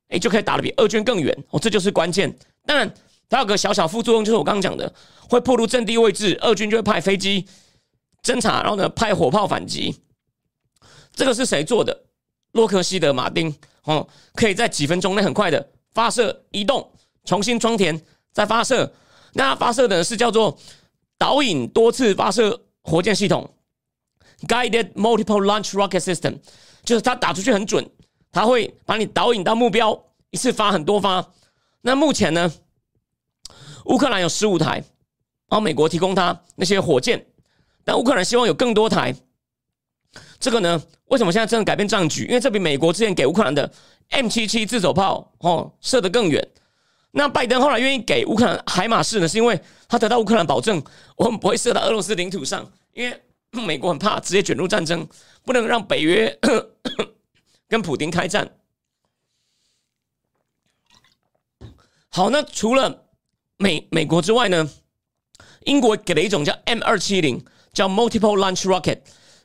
[0.10, 2.36] 哎就可以打得比二军更远哦，这就是关键。
[2.66, 2.94] 当然。
[3.30, 4.94] 它有个小小副作用，就是我刚刚讲的，
[5.30, 7.48] 会破入阵地位置，二军就会派飞机
[8.22, 9.96] 侦察，然后呢派火炮反击。
[11.16, 11.98] 这个是谁做的？
[12.52, 16.92] 洛克希德马丁哦，可以在几分钟内很快的发射、移动、
[17.24, 18.94] 重新装填、再发射。
[19.32, 20.60] 那发射的是叫做
[21.18, 23.50] 导引多次发射火箭系统
[24.46, 26.40] （Guided Multiple Launch Rocket System），
[26.84, 27.90] 就是它打出去很准，
[28.32, 31.26] 它会把你导引到目标，一次发很多发。
[31.82, 32.52] 那目前呢？
[33.86, 34.84] 乌克兰有十五台，然
[35.50, 37.26] 后美国提供他那些火箭，
[37.84, 39.16] 但乌克兰希望有更多台。
[40.40, 42.26] 这个呢，为什么现在真的改变战局？
[42.26, 43.72] 因为这比美国之前给乌克兰的
[44.10, 46.48] M 七七自走炮哦射得更远。
[47.10, 50.82] 那拜登后来愿意给乌克兰海马士呢，是因为他得到乌克兰保证，
[51.16, 55.08] 我们不会射到俄罗斯领土上，因为美国很怕直接卷入战争，
[55.44, 56.40] 不能让北约
[57.72, 58.60] 跟普京开战。
[62.10, 63.08] 好，那除了。
[63.58, 64.68] 美美国之外呢，
[65.66, 69.02] 英国给了一种叫 M 二七零，叫 Multiple Launch Rocket，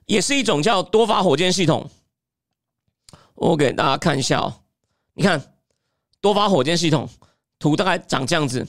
[0.07, 1.91] 也是一种叫多发火箭系统。
[3.35, 4.63] 我给大家看一下哦，
[5.13, 5.59] 你看
[6.23, 7.07] 多发火箭系统
[7.59, 8.67] 图大概长这样子。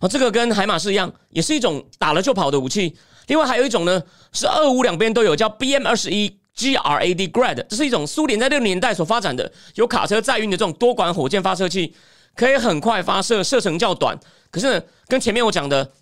[0.00, 2.96] 哦，这个跟海马士一样，也是一种打了就跑的武器。
[3.28, 6.36] 另外还有一种呢，是二五两边都有，叫 BM 二十一。
[6.58, 11.94] Grad Grad，这是一种苏联在六年代所发展的有卡车载运的这种多管火箭发射器，
[12.34, 14.18] 可以很快发射，射程较短。
[14.50, 15.92] 可是呢，跟前面我讲的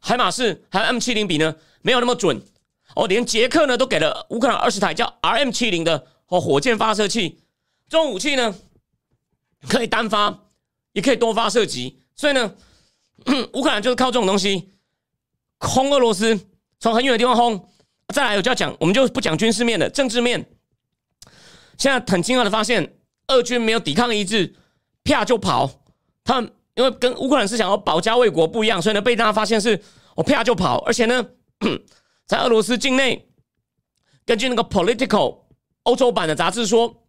[0.00, 2.40] 海马式还有 M 七零比呢，没有那么准。
[2.94, 7.42] 哦，连捷克呢都给了乌克兰二十台叫 RM 七零的哦火箭发射器。
[7.90, 8.54] 这种武器呢，
[9.68, 10.44] 可以单发，
[10.92, 12.00] 也可以多发射击。
[12.14, 12.54] 所以呢，
[13.52, 14.70] 乌克兰就是靠这种东西
[15.58, 16.38] 轰俄罗斯，
[16.80, 17.68] 从很远的地方轰。
[18.14, 20.48] 再来，我就要讲，我们就不讲军事面的，政治面。
[21.76, 22.96] 现在很惊讶的发现，
[23.28, 24.54] 俄军没有抵抗意志，
[25.02, 25.68] 啪就跑。
[26.24, 29.82] 他们因为跟乌克兰是想要保家卫国不一样，所以呢，被大家发现是
[30.14, 30.78] 我啪就跑。
[30.84, 31.26] 而且呢，
[32.26, 33.28] 在俄罗斯境内，
[34.24, 35.38] 根据那个 Political
[35.82, 37.02] 欧洲版的杂志说，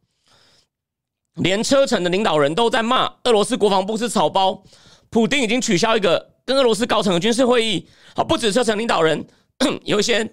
[1.36, 4.64] 连车臣的领导人都在骂俄罗斯国防部是草包。
[5.10, 7.88] 普京已经取消一个跟俄罗斯高层的军事会议。
[8.16, 9.24] 好，不止车臣领导人，
[9.86, 10.28] 有一些。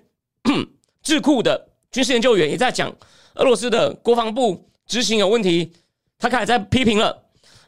[1.03, 2.91] 智库的军事研究员也在讲
[3.35, 5.71] 俄罗斯的国防部执行有问题，
[6.19, 7.25] 他开始在批评了，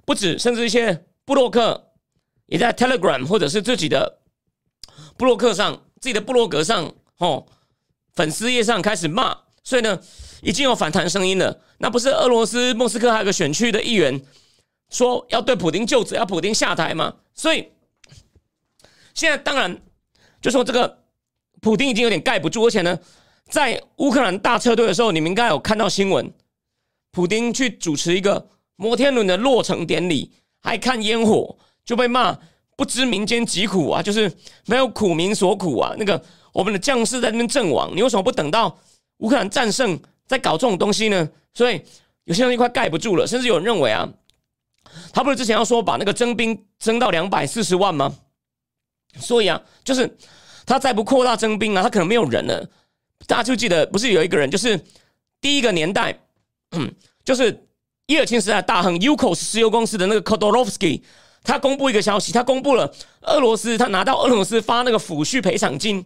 [0.07, 1.93] 不止，甚至一些布洛克
[2.47, 4.21] 也在 Telegram 或者是自己的
[5.19, 7.47] 布洛克上、自己的布洛格上、哦
[8.15, 10.01] 粉丝页上开始骂，所以呢，
[10.41, 11.61] 已经有反弹声音了。
[11.77, 14.23] 那不是俄罗斯莫斯科还有个选区的议员
[14.89, 17.17] 说要对普京就职，要普京下台吗？
[17.35, 17.69] 所以
[19.17, 19.77] 现在当然
[20.41, 21.03] 就说这个。
[21.63, 22.97] 普京已经有点盖不住，而且呢，
[23.49, 26.31] 在乌克兰大撤退的时候，你们应该有看到新闻，
[27.11, 32.39] 普京去主持一个摩天轮的落成典礼，还看烟火，就被骂
[32.77, 34.31] 不知民间疾苦啊，就是
[34.67, 35.95] 没有苦民所苦啊。
[35.99, 38.79] 那个我们的将士在那边阵亡，你为什么不等到
[39.19, 41.29] 乌克兰战胜再搞这种东西呢？
[41.55, 41.83] 所以
[42.25, 44.09] 有些人快盖不住了，甚至有人认为啊，
[45.13, 48.15] 他不是之前要说把那个征兵征到两百四十万吗？
[49.19, 50.17] 所以啊，就是。
[50.69, 52.69] 他再不扩大征兵啊，他可能没有人了。
[53.29, 54.77] 大家就记得，不是有一个人，就是
[55.41, 56.19] 第一个年代，
[57.25, 57.69] 就是
[58.07, 61.03] 叶尔钦时代大亨 Ukos 石油公司的那个 Kodorovsky，
[61.45, 66.05] 他公布一个消息，他公布了俄罗斯他拿到俄罗斯发那个抚恤赔偿金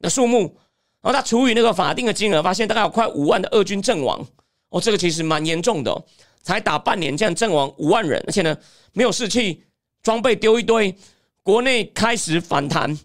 [0.00, 0.56] 的数目，
[1.02, 4.26] 然后他除以那个法定的金额，发现大概有快五万的俄军阵亡。
[4.70, 6.04] 哦，这个其实蛮严重的，
[6.42, 8.56] 才打半年，这样阵亡五万人，而且呢
[8.94, 9.62] 没有士气，
[10.02, 10.96] 装备丢一堆，
[11.42, 12.98] 国内开始反弹。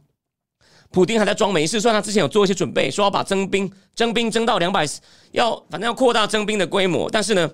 [0.89, 4.85] 普丁还在装没事，虽然他之前有做一些准备，说要把征兵征兵征到两百，
[5.31, 7.51] 要反正要扩大征兵的规模，但是呢，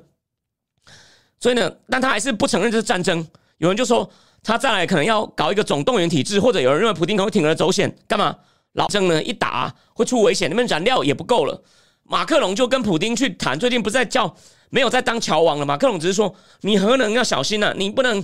[1.40, 3.28] 所以呢，但他还是不承认这是战争。
[3.58, 4.10] 有人就说
[4.44, 8.38] 他再来可能要搞一个总动员体制，或者有人认为普京可能会铤而走险，干嘛？
[8.74, 11.64] 老郑呢一打会出危险，那边燃料也不够了。
[12.04, 14.36] 马克龙就跟普京去谈，最近不是在叫
[14.70, 15.66] 没有在当桥王了。
[15.66, 18.24] 马克龙只是说你核能要小心呐，你不能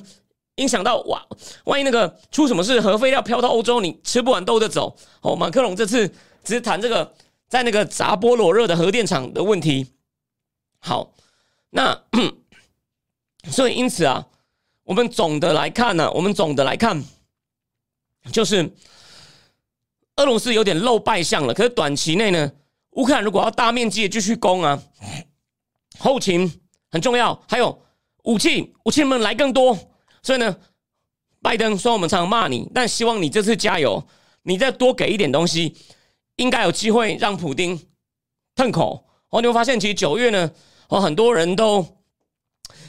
[0.59, 1.25] 影响到哇，
[1.65, 4.95] 万一那个出什么事，核废料飘到欧洲，你吃不完兜着走。
[5.21, 6.07] 哦，马克龙这次
[6.43, 7.13] 只是谈这个
[7.47, 9.87] 在那个扎波罗热的核电厂的问题。
[10.79, 11.13] 好，
[11.71, 12.03] 那
[13.49, 14.27] 所以因此啊。
[14.83, 17.05] 我们总的来看呢，我们总的来看，
[18.31, 18.73] 就是
[20.15, 21.53] 俄罗斯有点露败相了。
[21.53, 22.51] 可是短期内呢，
[22.93, 24.81] 乌克兰如果要大面积的继续攻啊，
[25.99, 26.51] 后勤
[26.89, 27.79] 很重要，还有
[28.23, 29.77] 武器，武器们来更多。
[30.21, 30.55] 所以呢，
[31.41, 34.03] 拜登说我们常常骂你，但希望你这次加油，
[34.43, 35.75] 你再多给一点东西，
[36.35, 37.79] 应该有机会让普丁
[38.55, 39.05] 吞口。
[39.29, 40.51] 哦，你会发现，其实九月呢，
[40.87, 41.85] 哦，很多人都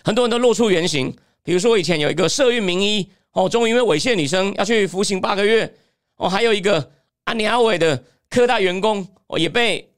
[0.03, 1.15] 很多人都露出原形。
[1.43, 5.75] 比如说，以前有一个社运名医哦，终于因为猥亵女生要去服刑八个月
[6.17, 6.93] 哦，还有一个
[7.25, 9.93] 安尼阿伟的科大员工哦，也被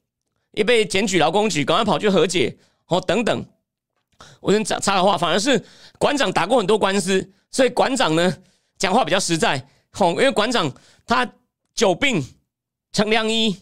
[0.53, 3.45] 也被检举劳工局，赶快跑去和解哦，等等。
[4.41, 5.63] 我先插插个话，反而是
[5.99, 8.37] 馆长打过很多官司，所以馆长呢
[8.79, 9.59] 讲话比较实在
[9.99, 10.73] 哦，因为馆长
[11.07, 11.31] 他
[11.75, 12.25] 久病
[12.93, 13.57] 成良医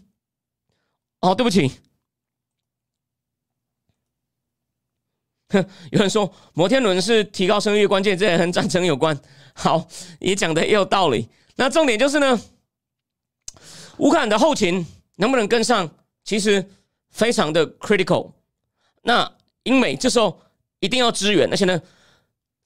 [1.20, 1.70] 哦，对不起。
[5.48, 9.20] 哼有人说摩天轮是提高生育关键，这也和战争有关。
[9.52, 9.88] 好，
[10.20, 11.28] 也讲的也有道理。
[11.56, 12.40] 那重点就是呢，
[13.98, 15.90] 乌克兰的后勤能不能跟上，
[16.22, 16.64] 其实
[17.10, 18.32] 非常的 critical。
[19.02, 19.30] 那
[19.64, 20.40] 英美这时候
[20.80, 21.80] 一定要支援，而且呢，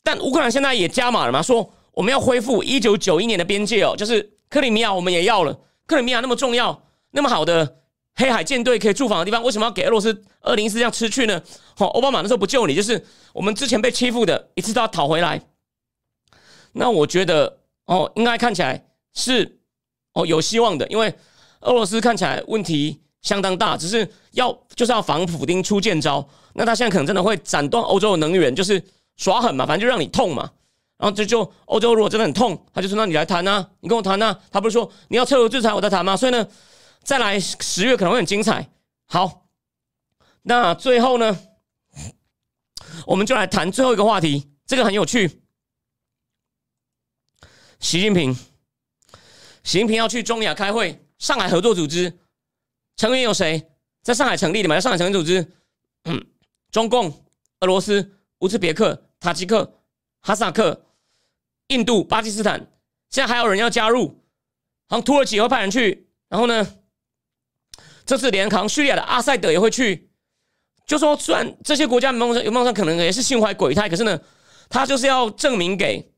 [0.02, 5.60] 但乌克兰现在也加码了嘛，说我们要恢复一九九一年的边界哦，就是克里米亚我们也要了。
[5.86, 7.80] 克里米亚那么重要，那么好的。
[8.16, 11.42] 黑海舰队可以驻防的地方，为什么要给俄罗斯二零四这样吃去呢？
[11.76, 15.42] 好，奥巴马那时候不救你，就是我们之前被欺负的一次都要讨回来。
[16.74, 19.58] 那我觉得哦，应该看起来是
[20.12, 21.12] 哦有希望的，因为
[21.62, 26.24] 俄罗斯看起来问题相当大，只是要就是要防普丁出剑招。
[26.52, 28.80] 那他现在可能真的会斩断欧洲的能源，就是
[29.16, 30.48] 耍狠嘛，反正就让你痛嘛。
[30.96, 34.38] 然后就就欧洲如果真的很痛，他就说那你来谈呐，你跟我谈呐。
[34.52, 36.16] 他不是说你要撤回制裁我再谈吗？
[36.16, 36.46] 所以呢。
[37.02, 38.66] 再来十月可能会很精彩。
[39.04, 39.46] 好，
[40.40, 41.38] 那最后呢，
[43.06, 45.42] 我们就来谈最后一个话题，这个很有趣。
[47.78, 48.32] 习近平，
[49.62, 52.18] 习近平要去中亚开会，上海合作组织
[52.96, 53.70] 成员有谁？
[54.02, 54.74] 在上海成立的嘛？
[54.74, 55.52] 在上海成立组织，
[56.70, 57.24] 中共、
[57.60, 59.80] 俄罗斯、乌兹别克、塔吉克、
[60.20, 60.84] 哈萨克、
[61.68, 62.58] 印度、巴基斯坦，
[63.10, 64.08] 现在还有人要加入，
[64.88, 66.66] 好像土耳其会派人去，然后呢？
[68.06, 70.10] 这次连扛叙利亚的阿塞德也会去，
[70.86, 74.20] 就说虽然这些国家梦上有梦上可能也是心怀鬼胎，可是呢，
[74.68, 76.12] 他就是要证明给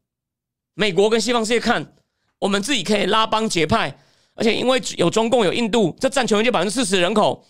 [0.74, 1.94] 美国跟西方世界看，
[2.40, 3.96] 我们自己可以拉帮结派，
[4.36, 7.44] 而且因为有中共有印度，这占全世界百分之四十人口，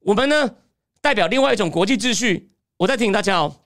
[0.00, 0.50] 我们呢
[1.00, 2.50] 代表另外一种国际秩序。
[2.76, 3.56] 我再提醒大家哦，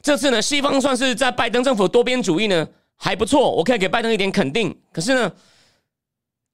[0.00, 4.74] 这次呢，西方算是在拜登政府多边主义呢还不错，我可以给拜登一点肯定。
[4.90, 5.32] 可是呢，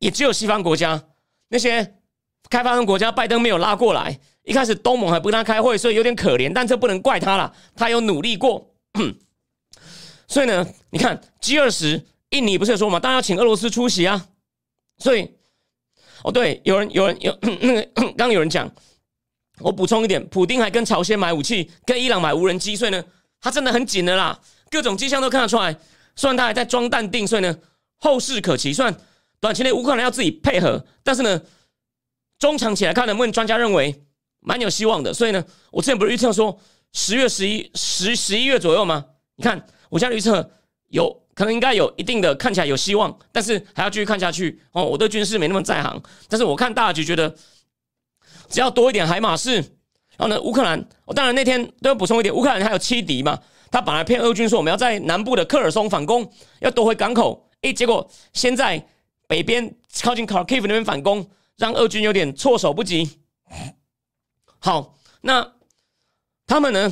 [0.01, 1.01] 也只有西方国家
[1.49, 1.95] 那些。
[2.49, 4.19] 开发中国家，拜登没有拉过来。
[4.43, 6.51] 一开始东盟还不跟他开会，所以有点可怜。
[6.53, 8.75] 但这不能怪他了，他有努力过。
[10.27, 14.27] 所以呢，你看 G 二十，印尼不是说嘛，当然要请俄罗斯出席啊。
[15.01, 15.29] 所以，
[16.23, 18.71] 哦对，有人有人有那个刚刚有人讲，
[19.59, 23.05] 我补充一点，普丁还跟朝鲜买武器，跟伊朗买无人机，所以呢，
[23.41, 25.77] 他真的很紧的啦，各种迹象都看得出来。
[26.15, 27.59] 虽然他还在装淡定，所以呢，
[27.97, 28.73] 后事可期。
[28.73, 28.95] 虽然
[29.41, 31.41] 短期内乌克兰要自己配合，但是呢。
[32.39, 33.95] 中长期来看，能不能专家认为
[34.41, 35.13] 蛮有希望的？
[35.13, 36.59] 所以呢，我之前不是预测说
[36.95, 39.05] 十月、十一、十十一月左右吗？
[39.37, 40.51] 你看，我现在预测
[40.89, 44.85] 有可能应该有一定的看起来有希望，但是还要继续看下去哦。
[44.85, 47.35] 我对军事没那么在行，但是我看大局觉得
[48.51, 58.87] 只要多一点海马士，然后呢，乌克兰，我当然那天都要补充一点，乌克兰还有七敌嘛，他本来骗俄军说我们要在南部的科尔松反攻，要夺回港口，诶，结果先在
[59.27, 61.27] 北边靠近 Kharkiv 那边反攻。
[61.57, 63.19] 让俄军有点措手不及。
[64.61, 65.53] 好，那
[66.47, 66.91] 他们呢？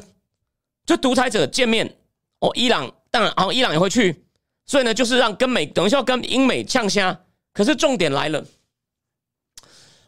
[0.85, 1.97] 就独裁者见面
[2.41, 4.27] 哦，伊朗当然，然后，伊朗也会去，
[4.69, 7.19] 所以呢，就是让跟美等一下跟英美呛虾。
[7.53, 8.45] 可是重点来了，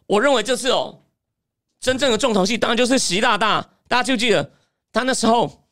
[0.07, 1.03] 我认为这次哦，
[1.81, 3.69] 真正的重头戏当然就是习大大。
[3.89, 4.53] 大家就记得
[4.93, 5.67] 他那时候，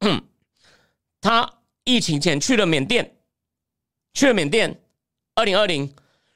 [1.20, 1.48] 他
[1.84, 3.16] 疫情前去了缅甸，
[4.12, 4.82] 去了缅甸，
[5.36, 5.82] 二零二零，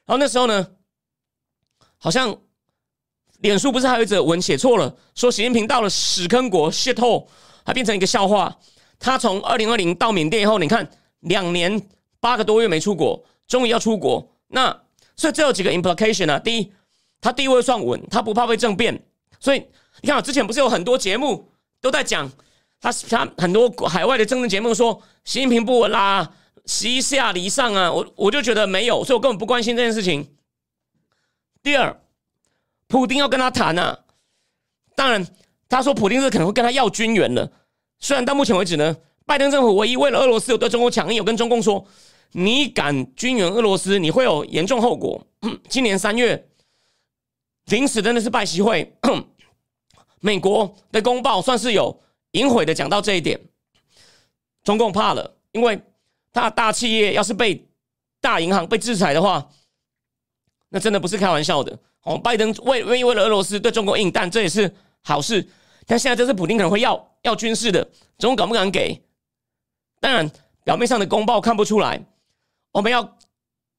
[0.05, 0.69] 然后那时候呢，
[1.97, 2.39] 好像
[3.39, 7.27] 脸书不是还有一则文写错了，说习近平到了屎坑国 shit hole，
[7.65, 8.57] 还变成一个笑话。
[9.01, 10.89] 他从二零二零到缅甸以后，你看
[11.21, 11.81] 两年
[12.21, 14.27] 八个多月没出国，终于要出国。
[14.49, 14.83] 那
[15.17, 16.39] 所以这有几个 implication 啊？
[16.39, 16.73] 第一，
[17.21, 19.03] 他地位算稳，他不怕被政变，
[19.41, 19.67] 所以。
[20.01, 21.51] 你看，之前不是有很多节目
[21.81, 22.31] 都在讲
[22.81, 26.35] 他他很多海外的政治节目说习近平不稳啦，
[26.67, 30.37] 习下离上啊，我我就觉得没有，所以我根本不关心这件事情。
[31.65, 32.01] 第二，
[32.87, 33.99] 普京要跟他谈啊，
[34.95, 35.27] 当然
[35.69, 37.51] 他说普京是可能会跟他要军援了。
[37.99, 38.97] 虽然到目前为止呢，
[39.29, 41.87] 拜登政府唯一为了俄罗斯有对中国强硬，有跟中共说，
[42.33, 45.23] 你敢军援俄罗斯，你会有严重后果。
[45.69, 46.49] 今年三月
[47.67, 48.91] 临时真的是拜习会。
[50.21, 52.01] 美国的公报算是有
[52.31, 53.39] 隐晦的讲到这一点，
[54.65, 55.79] 中共怕了，因为
[56.33, 57.69] 他大企业要是被
[58.23, 59.47] 大银行被制裁的话，
[60.71, 61.79] 那真的不是开玩笑的。
[62.05, 65.47] 哦，拜登为愿意为了俄罗斯对中国硬，但这也是好事。
[65.87, 68.99] 但现在这是普京可能会要要军事的，中共敢不敢给？
[70.01, 70.31] 当然，
[70.65, 72.01] 表面上的公报看不出来。
[72.73, 73.19] 我们要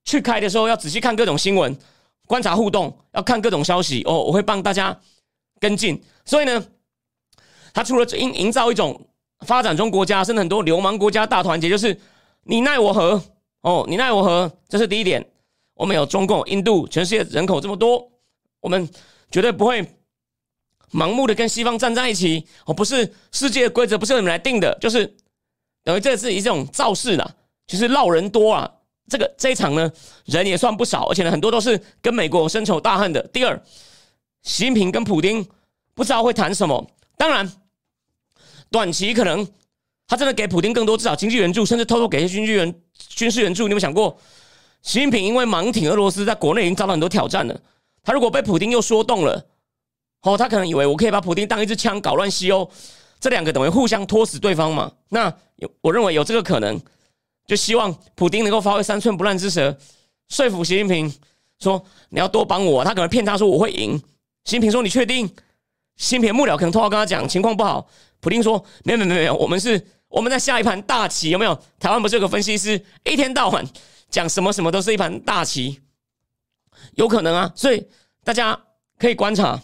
[0.03, 1.77] 去开的时候，要仔细看各种新闻，
[2.27, 4.03] 观察互动，要看各种消息。
[4.05, 4.99] 哦，我会帮大家。
[5.61, 6.65] 跟进，所以呢，
[7.73, 8.97] 他除了营营造一种
[9.45, 11.99] 发展中国家，甚至很多流氓国家大团结，就是
[12.43, 13.21] 你奈我何
[13.59, 15.21] 哦，你奈我何，这是第一点。
[15.73, 18.09] 我们有中共、印度，全世界人口这么多，
[18.61, 18.89] 我们
[19.29, 19.85] 绝对不会
[20.93, 22.47] 盲目的跟西方站在一起。
[22.63, 25.13] 哦，不是世界的规则不是你们来定的，就是
[25.89, 27.27] 等于这是一种造势啦，
[27.65, 28.71] 就是闹人多啊。
[29.07, 29.91] 这个这一场呢，
[30.25, 33.21] 人也算不少，而且呢，很多都是跟美国深仇大恨的。
[33.33, 33.59] 第二。
[34.43, 35.45] 习近平跟普京
[35.93, 37.51] 不知道会谈什么，当然，
[38.71, 39.45] 短期可能
[40.07, 43.67] 他真的给普京更多，至少经济援助，甚至偷偷给一些军事援军事援助。
[43.67, 44.17] 你有想过，
[44.81, 47.61] 习近平因为盲挺俄罗斯，在国内已经遭到很多挑战了。
[48.01, 49.45] 他如果被普京又说动了，
[50.21, 52.71] 哦，他可能以为我可以把普京当一支枪搞乱西欧，
[53.19, 54.91] 这两个等于互相拖死对方嘛？
[55.09, 56.79] 那有我认为有这个可能，
[57.45, 59.77] 就希望普京能够发挥三寸不烂之舌，
[60.29, 61.13] 说服习近平
[61.59, 62.83] 说你要多帮我。
[62.83, 63.97] 他可能骗他说我会赢。
[64.45, 65.29] 习近平说：“你确定？”
[65.97, 67.87] 新平幕僚可能通话跟他讲情况不好。
[68.21, 71.61] 普丁说：“没有没有没有，我们是我们在下一盘大棋，有没有？
[71.77, 73.67] 台湾不是有个分析师，一天到晚
[74.09, 75.81] 讲什么什么都是一盘大棋，
[76.93, 77.51] 有可能啊。
[77.53, 77.85] 所以
[78.23, 78.57] 大家
[78.97, 79.61] 可以观察。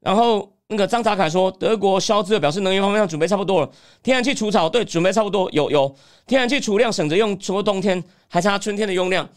[0.00, 3.70] 然后那个张达凯说，德国肖兹表示能源方面上准备差不多了，
[4.02, 5.96] 天然气除草对准备差不多，有有
[6.26, 9.28] 天然气储量省着用，除了冬天还差春天的用量。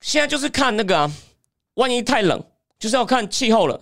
[0.00, 1.12] 现在就是看那个啊。”
[1.76, 2.42] 万一太冷，
[2.78, 3.78] 就是要看气候了。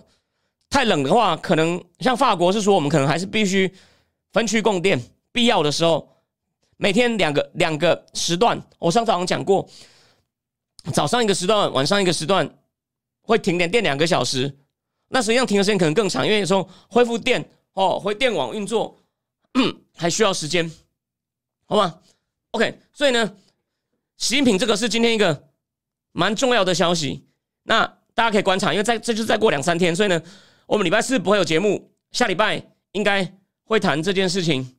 [0.69, 3.73] 太冷的话，可能像法国是说，我们可能还是必须
[4.33, 6.05] 分区供电，必要的时候
[6.75, 8.61] 每天两个两个时段。
[8.79, 9.65] 我上次好像讲过，
[10.91, 12.53] 早上一个时段，晚上一个时段
[13.21, 14.53] 会停电，电两个小时。
[15.07, 18.97] 那实际上停的时间可能更长，因为有时候恢复电哦，回电网运作
[19.95, 20.69] 还需要时间，
[21.65, 21.99] 好吧
[22.51, 23.35] ？OK，所以呢，
[24.17, 25.49] 习近平这个是今天一个
[26.11, 27.25] 蛮重要的消息。
[27.63, 30.21] 那大家可以观察，因为在这就是再过两三天，所以呢，
[30.65, 34.75] 我们礼拜四不会有节目，下礼拜应该会谈这件事情。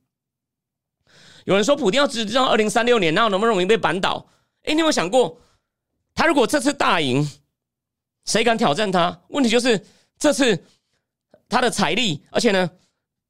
[1.45, 4.27] 有人说普京要直到二零三六年，那能不能容易被扳倒？
[4.62, 5.41] 哎，你有没有想过，
[6.14, 7.29] 他如果这次大赢，
[8.24, 9.22] 谁敢挑战他？
[9.29, 9.87] 问题就是
[10.19, 10.64] 这次
[11.49, 12.71] 他的财力，而且呢，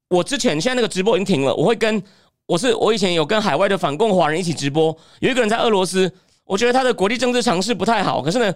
[0.08, 2.02] 我之前现在那个直播已经停了，我会跟
[2.46, 6.12] 我是我以前有跟海外的反共华人一起直播，有一个人在俄罗斯，
[6.44, 8.54] 我觉得他的国际政治尝试不太好，可是呢。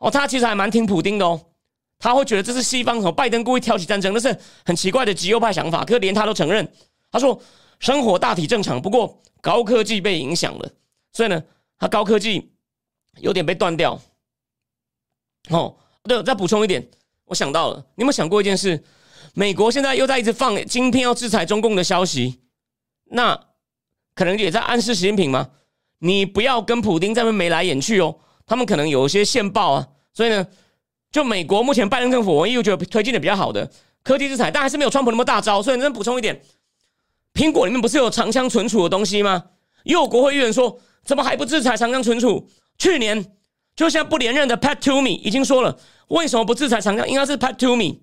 [0.00, 1.40] 哦，他其实还蛮听普丁的哦，
[1.98, 5.84] 他会觉得这是西方和拜登故意挑起战争，那是很奇怪的极右派想法。
[5.84, 6.72] 可是连他都承认，
[7.10, 7.42] 他说
[7.80, 10.70] 生活大体正常，不过高科技被影响了，
[11.12, 11.42] 所以呢，
[11.80, 12.48] 他高科技
[13.18, 14.00] 有点被断掉。
[15.48, 16.88] 哦，对，再补充一点，
[17.28, 18.82] 我想到了，你有没有想过一件事？
[19.34, 22.40] 美国现在又在一直放今天要制裁中共的消息，
[23.10, 23.38] 那
[24.14, 25.50] 可能也在暗示习近平吗？
[26.00, 28.16] 你不要跟普丁在那眉来眼去哦。
[28.46, 30.46] 他们可能有一些线报啊，所以呢，
[31.12, 33.70] 就美国目前拜登政府唯一觉得推进的比较好的
[34.02, 35.62] 科技制裁，但还是没有川普那么大招。
[35.62, 36.40] 所以，能补充一点，
[37.34, 39.44] 苹果里面不是有长枪存储的东西吗？
[39.84, 42.48] 又有国会议员说，怎么还不制裁长枪存储？
[42.78, 43.36] 去年
[43.76, 45.78] 就像不连任的 Pat Toomey 已经说了，
[46.08, 47.08] 为什么不制裁长江？
[47.08, 48.00] 应该是 Pat To Me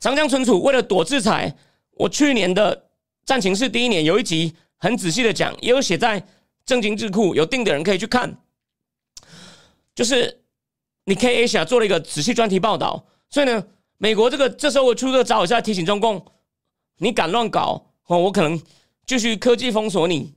[0.00, 1.56] 长江存储为了躲制裁，
[1.92, 2.86] 我去年的
[3.24, 6.26] 战情室第一年有一集很仔细的讲，也有写在
[6.64, 8.36] 正经智库，有订的人可以去看。
[9.94, 10.42] 就是
[11.04, 13.64] 你 K Asia 做了一个仔细专题报道，所以呢，
[13.96, 16.24] 美国这个这时候我出个招，我是在提醒中共，
[16.98, 18.60] 你敢乱搞哦，我可能
[19.06, 20.34] 继续科技封锁你。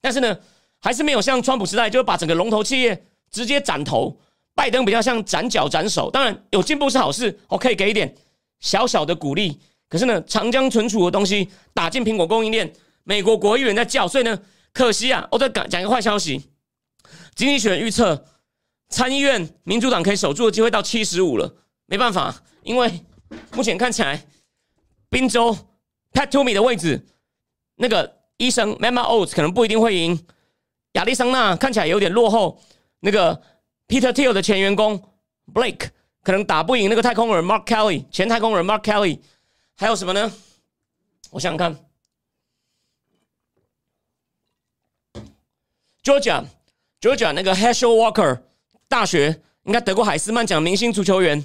[0.00, 0.38] 但是呢，
[0.78, 4.20] 还是没有像川普时代，就是把整个龙头企业直接斩头。
[4.60, 8.14] 拜登比较像斩脚斩手，当然有进步是好事，我可以给一点
[8.58, 9.58] 小小的鼓励。
[9.88, 12.70] 可是呢，长江存储的东西打进苹果供应链，
[13.02, 14.38] 美国国议员在叫，所以呢，
[14.74, 16.44] 可惜啊，我再讲讲一个坏消息。
[17.34, 18.26] 经济学预测，
[18.90, 21.56] 参议院民主党可以守住的机会到七十五了。
[21.86, 23.02] 没办法，因为
[23.54, 24.26] 目前看起来，
[25.08, 25.56] 宾州
[26.12, 27.06] Pat Toomey 的位置，
[27.76, 30.22] 那个医生 Mama Oates 可能不一定会赢。
[30.92, 32.60] 亚利桑那看起来有点落后，
[33.00, 33.40] 那个。
[33.90, 35.02] Peter Thiel 的前员工
[35.52, 35.88] Blake
[36.22, 39.18] 可能打不赢那个太空人 Mark Kelly，前太空人 Mark Kelly，
[39.76, 40.32] 还有什么呢？
[41.32, 41.76] 我想想看
[46.04, 48.42] ，Georgia，Georgia 那个 Herschel Walker
[48.86, 51.44] 大学应该得过海斯曼奖明星足球员，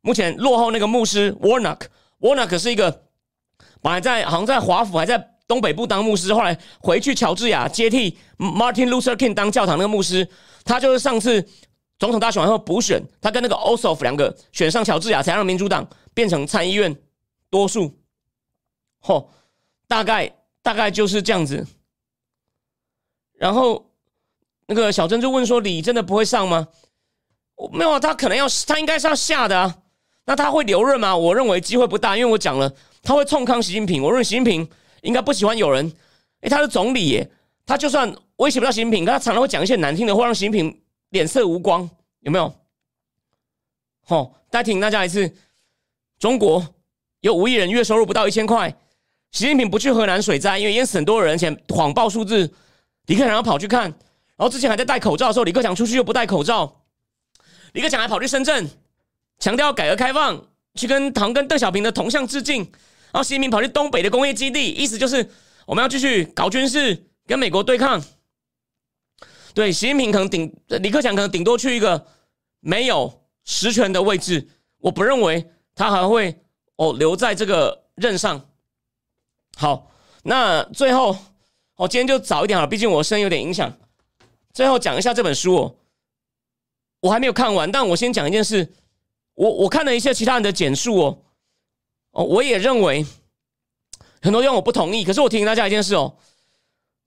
[0.00, 3.04] 目前落后那个牧师 Warnock，Warnock 是一个
[3.82, 10.28] 本来在好像在华府还在东北部当牧师，后来回去乔治亚接替 Martin Luther King 当教堂那个牧师。
[10.64, 11.46] 他就是上次
[11.98, 16.96] 总统大选完后补选，他跟那个 Ossoff 两个选上乔治亚，才让民主党变成参议院
[17.48, 17.94] 多数。
[19.02, 19.28] 嚯，
[19.86, 21.64] 大概大概就是这样子。
[23.34, 23.90] 然后
[24.66, 26.66] 那个小珍就问说：“李真的不会上吗？”
[27.54, 29.76] 我没有啊，他可能要，他应该是要下的啊。
[30.24, 31.16] 那他会留任吗？
[31.16, 34.02] 我认为机会不大，因为我讲了，他会冲康习近平。
[34.02, 34.68] 我认为习近平
[35.02, 35.92] 应该不喜欢有人，
[36.40, 37.30] 哎，他是总理耶，
[37.64, 38.14] 他就算。
[38.36, 41.88] 威胁不到习近平，可他常常会讲一些难听的话，让习近平脸色无光，
[42.20, 42.54] 有没有？
[44.04, 45.34] 好，再提醒大家一次：
[46.18, 46.62] 中国
[47.20, 48.68] 有五亿人月收入不到一千块，
[49.32, 52.52] 习近平不去河南水灾，因为淹死很多人，且谎报数字，
[53.06, 56.82] 李克强要跑去看，然后之前还在戴口罩的时候，李克强出去又不戴口罩，
[57.72, 58.68] 李克强还跑去深圳
[59.38, 62.70] 强调改革开放，去跟唐跟邓小平的铜像致敬，
[63.16, 65.26] 然后习近平跑去东北的工业基地，意思就是
[65.64, 68.04] 我们要继续搞军事，跟美国对抗。
[69.54, 72.08] 对，习近平可能顶李克强可能顶多去一个
[72.60, 74.46] 没有实权的位置，
[74.80, 76.42] 我不认为他还会
[76.76, 78.50] 哦留在这个任上。
[79.56, 79.90] 好，
[80.22, 81.16] 那最后
[81.76, 83.78] 我今天就早一点好了，毕竟我声音有点影响。
[84.52, 85.76] 最后讲一下这本书，哦，
[87.00, 88.74] 我还没有看完，但我先讲一件事。
[89.36, 91.22] 我我看了一些其他人的简述哦，
[92.16, 93.04] 哦，我也认为
[94.22, 96.14] 很多地方我不同意，可是我提醒大家一件事哦。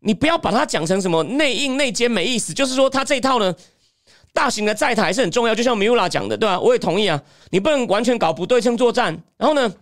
[0.01, 3.53] 你不要把它讲成什么内应内奸没意思，就是说他这一套呢，
[4.31, 6.59] 大型的债台是很重要，就像米乌拉讲的，对吧？
[6.59, 9.21] 我也同意啊，你不能完全搞不对称作战。
[9.35, 9.73] 然后呢，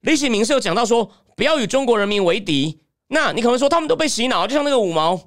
[0.00, 5.18] 李启明是有讲到说不要与中国人民为敌，那你可能说他们都被洗脑，就像那个五毛，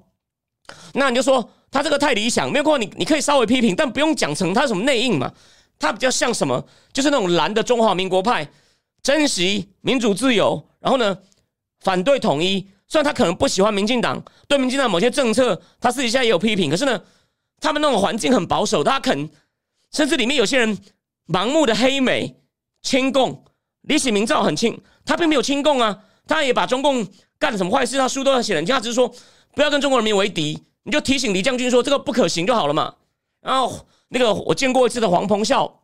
[0.94, 5.34] 那你就说他这个太理想，没有关系，你你可以稍微批评，但不用讲成他什么内应嘛，
[5.80, 8.48] 他比较像什么，就是那种蓝的中华民国派，
[9.02, 11.18] 珍惜民主自由，然后呢
[11.82, 12.68] 反对统一。
[12.92, 16.72] 虽然他可能不喜欢民进党，对民进党某些政策，他私底下也有批评。
[16.72, 17.00] 可是呢，
[17.62, 19.30] 他们那种环境很保守，他肯
[19.92, 20.76] 甚至里面有些人
[21.28, 22.36] 盲目的黑美
[22.82, 23.46] 亲共。
[23.82, 29.08] 李启明照很亲，他并没有亲共啊，他也把中共干了什么坏事，他书都要写人家只是说
[29.54, 32.96] 不要跟中国人民为敌，你就提醒李将军说这个不可行就好了嘛。
[33.42, 35.82] 然后那个我见过一次的黄鹏孝，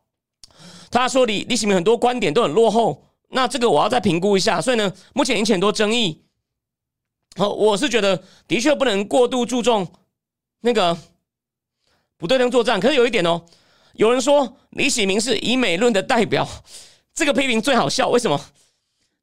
[0.90, 4.62] 他说李李启明很多观点都很落后，那这个我要再评估一下。
[4.62, 6.24] 所以呢，目前引起很多争议。
[7.36, 9.88] 好，我是觉得的确不能过度注重
[10.62, 10.98] 那个
[12.18, 12.80] 不对称作战。
[12.80, 13.42] 可是有一点哦，
[13.94, 16.48] 有人说李喜明是以美论的代表，
[17.14, 18.10] 这个批评最好笑。
[18.10, 18.40] 为什么？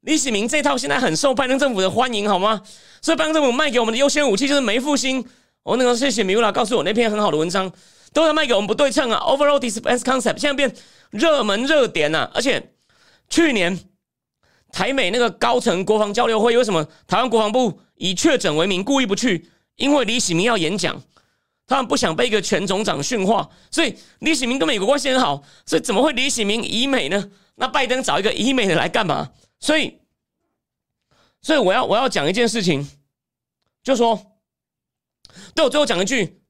[0.01, 2.61] 李喜明这套现在很受拜登政府的欢迎，好吗？
[3.01, 5.25] 所以拜登政府卖给我们的优先武器就是梅复兴。
[5.63, 7.71] 我那个谢谢米乌拉告诉我那篇很好的文章，
[8.11, 10.75] 都在卖给我们不对称啊，overall defense concept 现在变
[11.09, 12.73] 热门热点呐，而且
[13.29, 13.79] 去年
[14.73, 17.79] 台美那个高层国防交流会，为什么台湾国防部？
[17.95, 20.99] 以确诊为名，故意不去，因为李喜明要演讲，
[21.67, 27.31] 他们不想被一个前总长训话，所以李喜明跟美国关系很好，所以怎么会李喜明以美呢？
[27.55, 29.31] 那拜登找一个以美的来干嘛？
[29.59, 29.99] 所以，
[31.43, 32.89] 所以我要我要讲一件事情，
[33.83, 34.19] 就说，
[35.53, 36.41] 对我最后讲一句，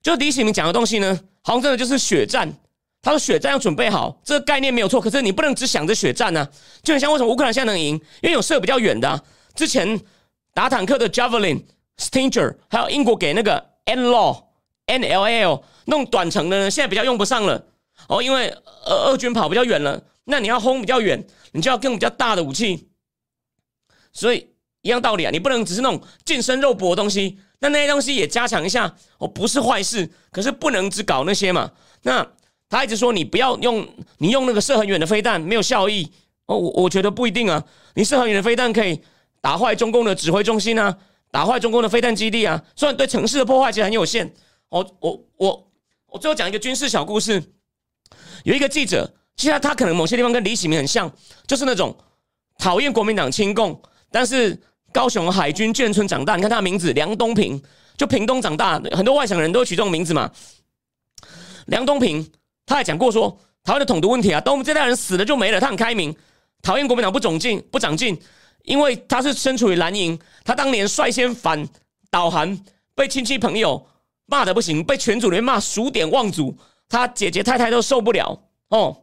[0.00, 2.56] 就李喜明讲的东西呢，好像真的就是血战。
[3.04, 6.48] 他说血战要准备好，这个概念没有错，可是你不能只想着血战呢。
[6.82, 9.22] 就很像为什么乌克兰现在能赢，因为有射比较远的。
[9.54, 10.00] 之前
[10.54, 11.62] 打坦克的 Javelin、
[11.98, 14.44] Stinger，还有英国给那个 NLAW、
[14.86, 17.66] NLL 弄短程的呢，现在比较用不上了
[18.08, 18.48] 哦，因为
[18.86, 22.88] 呃俄军跑比较远了，那你要轰比较远，你就要更比较大的武器。
[24.12, 24.48] 所以
[24.80, 31.70] 一样道理啊，你不能只是那种近身肉搏的东西，那那些东西也加强一下哦，不是坏事，可是不能只搞那些嘛。
[32.02, 32.26] 那
[32.68, 33.86] 他一直说你不要用，
[34.18, 36.10] 你用那个射很远的飞弹没有效益
[36.46, 37.62] 哦，我我觉得不一定啊，
[37.94, 39.00] 你射很远的飞弹可以
[39.40, 40.96] 打坏中共的指挥中心啊，
[41.30, 44.34] 打坏中共的飞弹基地啊，虽然对城市的破坏其实很有限。
[44.70, 45.70] 哦，我我
[46.08, 47.42] 我最后讲一个军事小故事，
[48.44, 49.14] 有一个记者。
[49.36, 51.10] 其实他可能某些地方跟李喜明很像，
[51.44, 51.92] 就是那种
[52.56, 54.56] 讨厌国民党亲共，但是
[54.92, 56.36] 高雄海军眷村长大。
[56.36, 57.60] 你看他的名字梁东平，
[57.96, 60.30] 就屏东长大，很多外省人都会取这种名字嘛。
[61.66, 62.24] 梁东平
[62.66, 65.60] 他还讲过说，台湾的统独问题啊，等我们这代人死了就没了。
[65.60, 66.14] 他很开明，
[66.62, 68.18] 讨厌国民党不长进不长进，
[68.62, 71.66] 因为他是身处于蓝营，他当年率先反
[72.10, 72.58] 导韩，
[72.94, 73.86] 被亲戚朋友
[74.26, 76.56] 骂的不行，被全组人骂数典忘祖，
[76.88, 78.96] 他姐姐太太都受不了哦。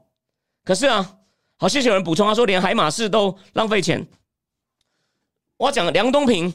[0.63, 1.17] 可是啊，
[1.57, 4.07] 好，谢谢有人补充，他说连海马士都浪费钱。
[5.57, 6.51] 我要讲梁东平，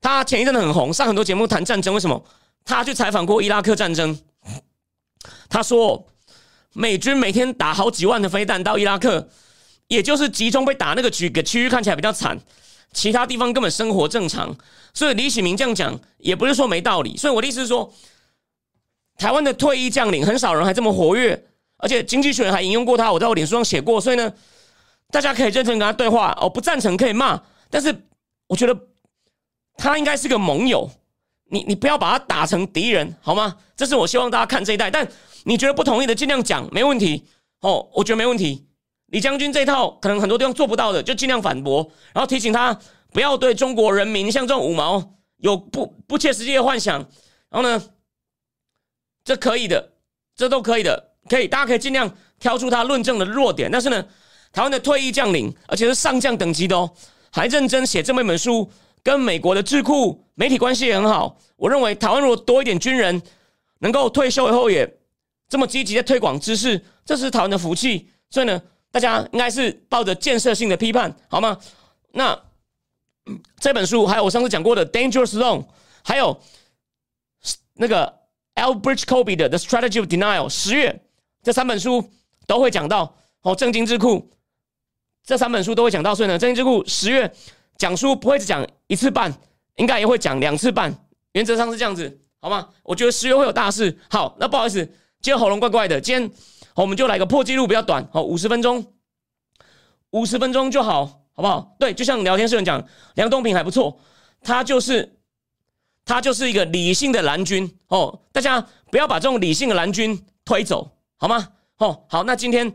[0.00, 1.94] 他前一阵子很红，上很多节目谈战争。
[1.94, 2.22] 为什么？
[2.62, 4.18] 他去采访过伊拉克战争，
[5.48, 6.06] 他说
[6.74, 9.28] 美军每天打好几万的飞弹到伊拉克，
[9.88, 12.38] 也就是集中被打那个区个区域看起来比较惨，
[12.92, 14.56] 其他地方根本生活正常。
[14.94, 17.16] 所以李启明这样讲也不是说没道理。
[17.16, 17.92] 所以我的意思是说，
[19.18, 21.46] 台湾的退役将领很少人还这么活跃。
[21.82, 24.30] 而且经济学人还引用过他，我在我脸书上写过，所以呢，
[25.10, 26.36] 大家可以认真跟他对话。
[26.38, 27.40] 哦，不赞成可以骂，
[27.70, 28.04] 但是
[28.46, 28.78] 我觉得
[29.78, 30.90] 他应该是个盟友。
[31.52, 33.56] 你你不要把他打成敌人，好吗？
[33.74, 34.90] 这是我希望大家看这一代。
[34.90, 35.08] 但
[35.44, 37.24] 你觉得不同意的，尽量讲，没问题。
[37.60, 38.66] 哦，我觉得没问题。
[39.06, 42.78] 李将军这套可能很多地方做不到的，就尽量反驳，然后提醒他
[43.12, 47.00] 不要对中国人民像这种五毛有不不切实际的幻想。
[47.50, 47.82] 然后呢，
[49.24, 49.92] 这可以的，
[50.36, 51.10] 这都可以的。
[51.28, 53.70] 可以，大家可以尽量挑出他论证的弱点。
[53.70, 54.04] 但是呢，
[54.52, 56.90] 台湾的退役将领，而且是上将等级的哦，
[57.30, 58.70] 还认真写这么一本书，
[59.02, 61.36] 跟美国的智库媒体关系也很好。
[61.56, 63.20] 我认为台湾如果多一点军人，
[63.80, 64.90] 能够退休以后也
[65.50, 68.08] 这么积极的推广知识，这是台湾的福气。
[68.30, 71.58] 所以呢，大家应该是抱着建设性的批判，好吗？
[72.12, 72.40] 那
[73.58, 75.62] 这本书还有我上次讲过的《Dangerous Zone》，
[76.02, 76.40] 还有
[77.74, 78.20] 那个
[78.54, 81.02] Albert Kobe 的《The Strategy of Denial》，十月。
[81.42, 82.06] 这三本书
[82.46, 84.30] 都会讲到哦，正经智库
[85.24, 87.32] 这三本书都会讲到，所以呢，正经智库十月
[87.78, 89.32] 讲书不会只讲一次半，
[89.76, 90.94] 应该也会讲两次半，
[91.32, 92.68] 原则上是这样子，好吗？
[92.82, 93.98] 我觉得十月会有大事。
[94.10, 94.86] 好，那不好意思，
[95.22, 96.30] 今天喉咙怪怪的，今天
[96.74, 98.94] 我们就来个破纪录，比较短，好，五十分钟，
[100.10, 101.04] 五十分钟就好，
[101.34, 101.76] 好不好？
[101.78, 102.82] 对，就像聊天室人讲，
[103.16, 104.00] 梁东平还不错，
[104.40, 105.18] 他就是
[106.06, 110.96] 他就是一个理性的蓝军哦，大家不要把这种理性的蓝军推走。
[111.18, 111.48] 好吗？
[111.76, 112.72] 哦，好，那今天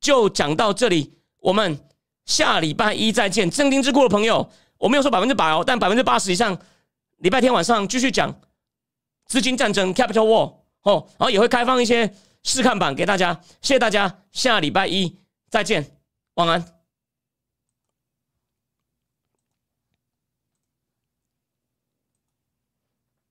[0.00, 1.78] 就讲到这里，我们
[2.24, 3.50] 下礼拜一再见。
[3.50, 6.58] 正丁之库的朋友，我没有说百分之百哦，但百分之八十以上，
[7.18, 8.34] 礼拜天晚上继续讲
[9.26, 12.12] 资金战争 （Capital War） 哦，然后也会开放一些
[12.42, 13.40] 试看版给大家。
[13.60, 15.18] 谢谢大家，下礼拜一
[15.50, 15.98] 再见，
[16.34, 16.81] 晚安。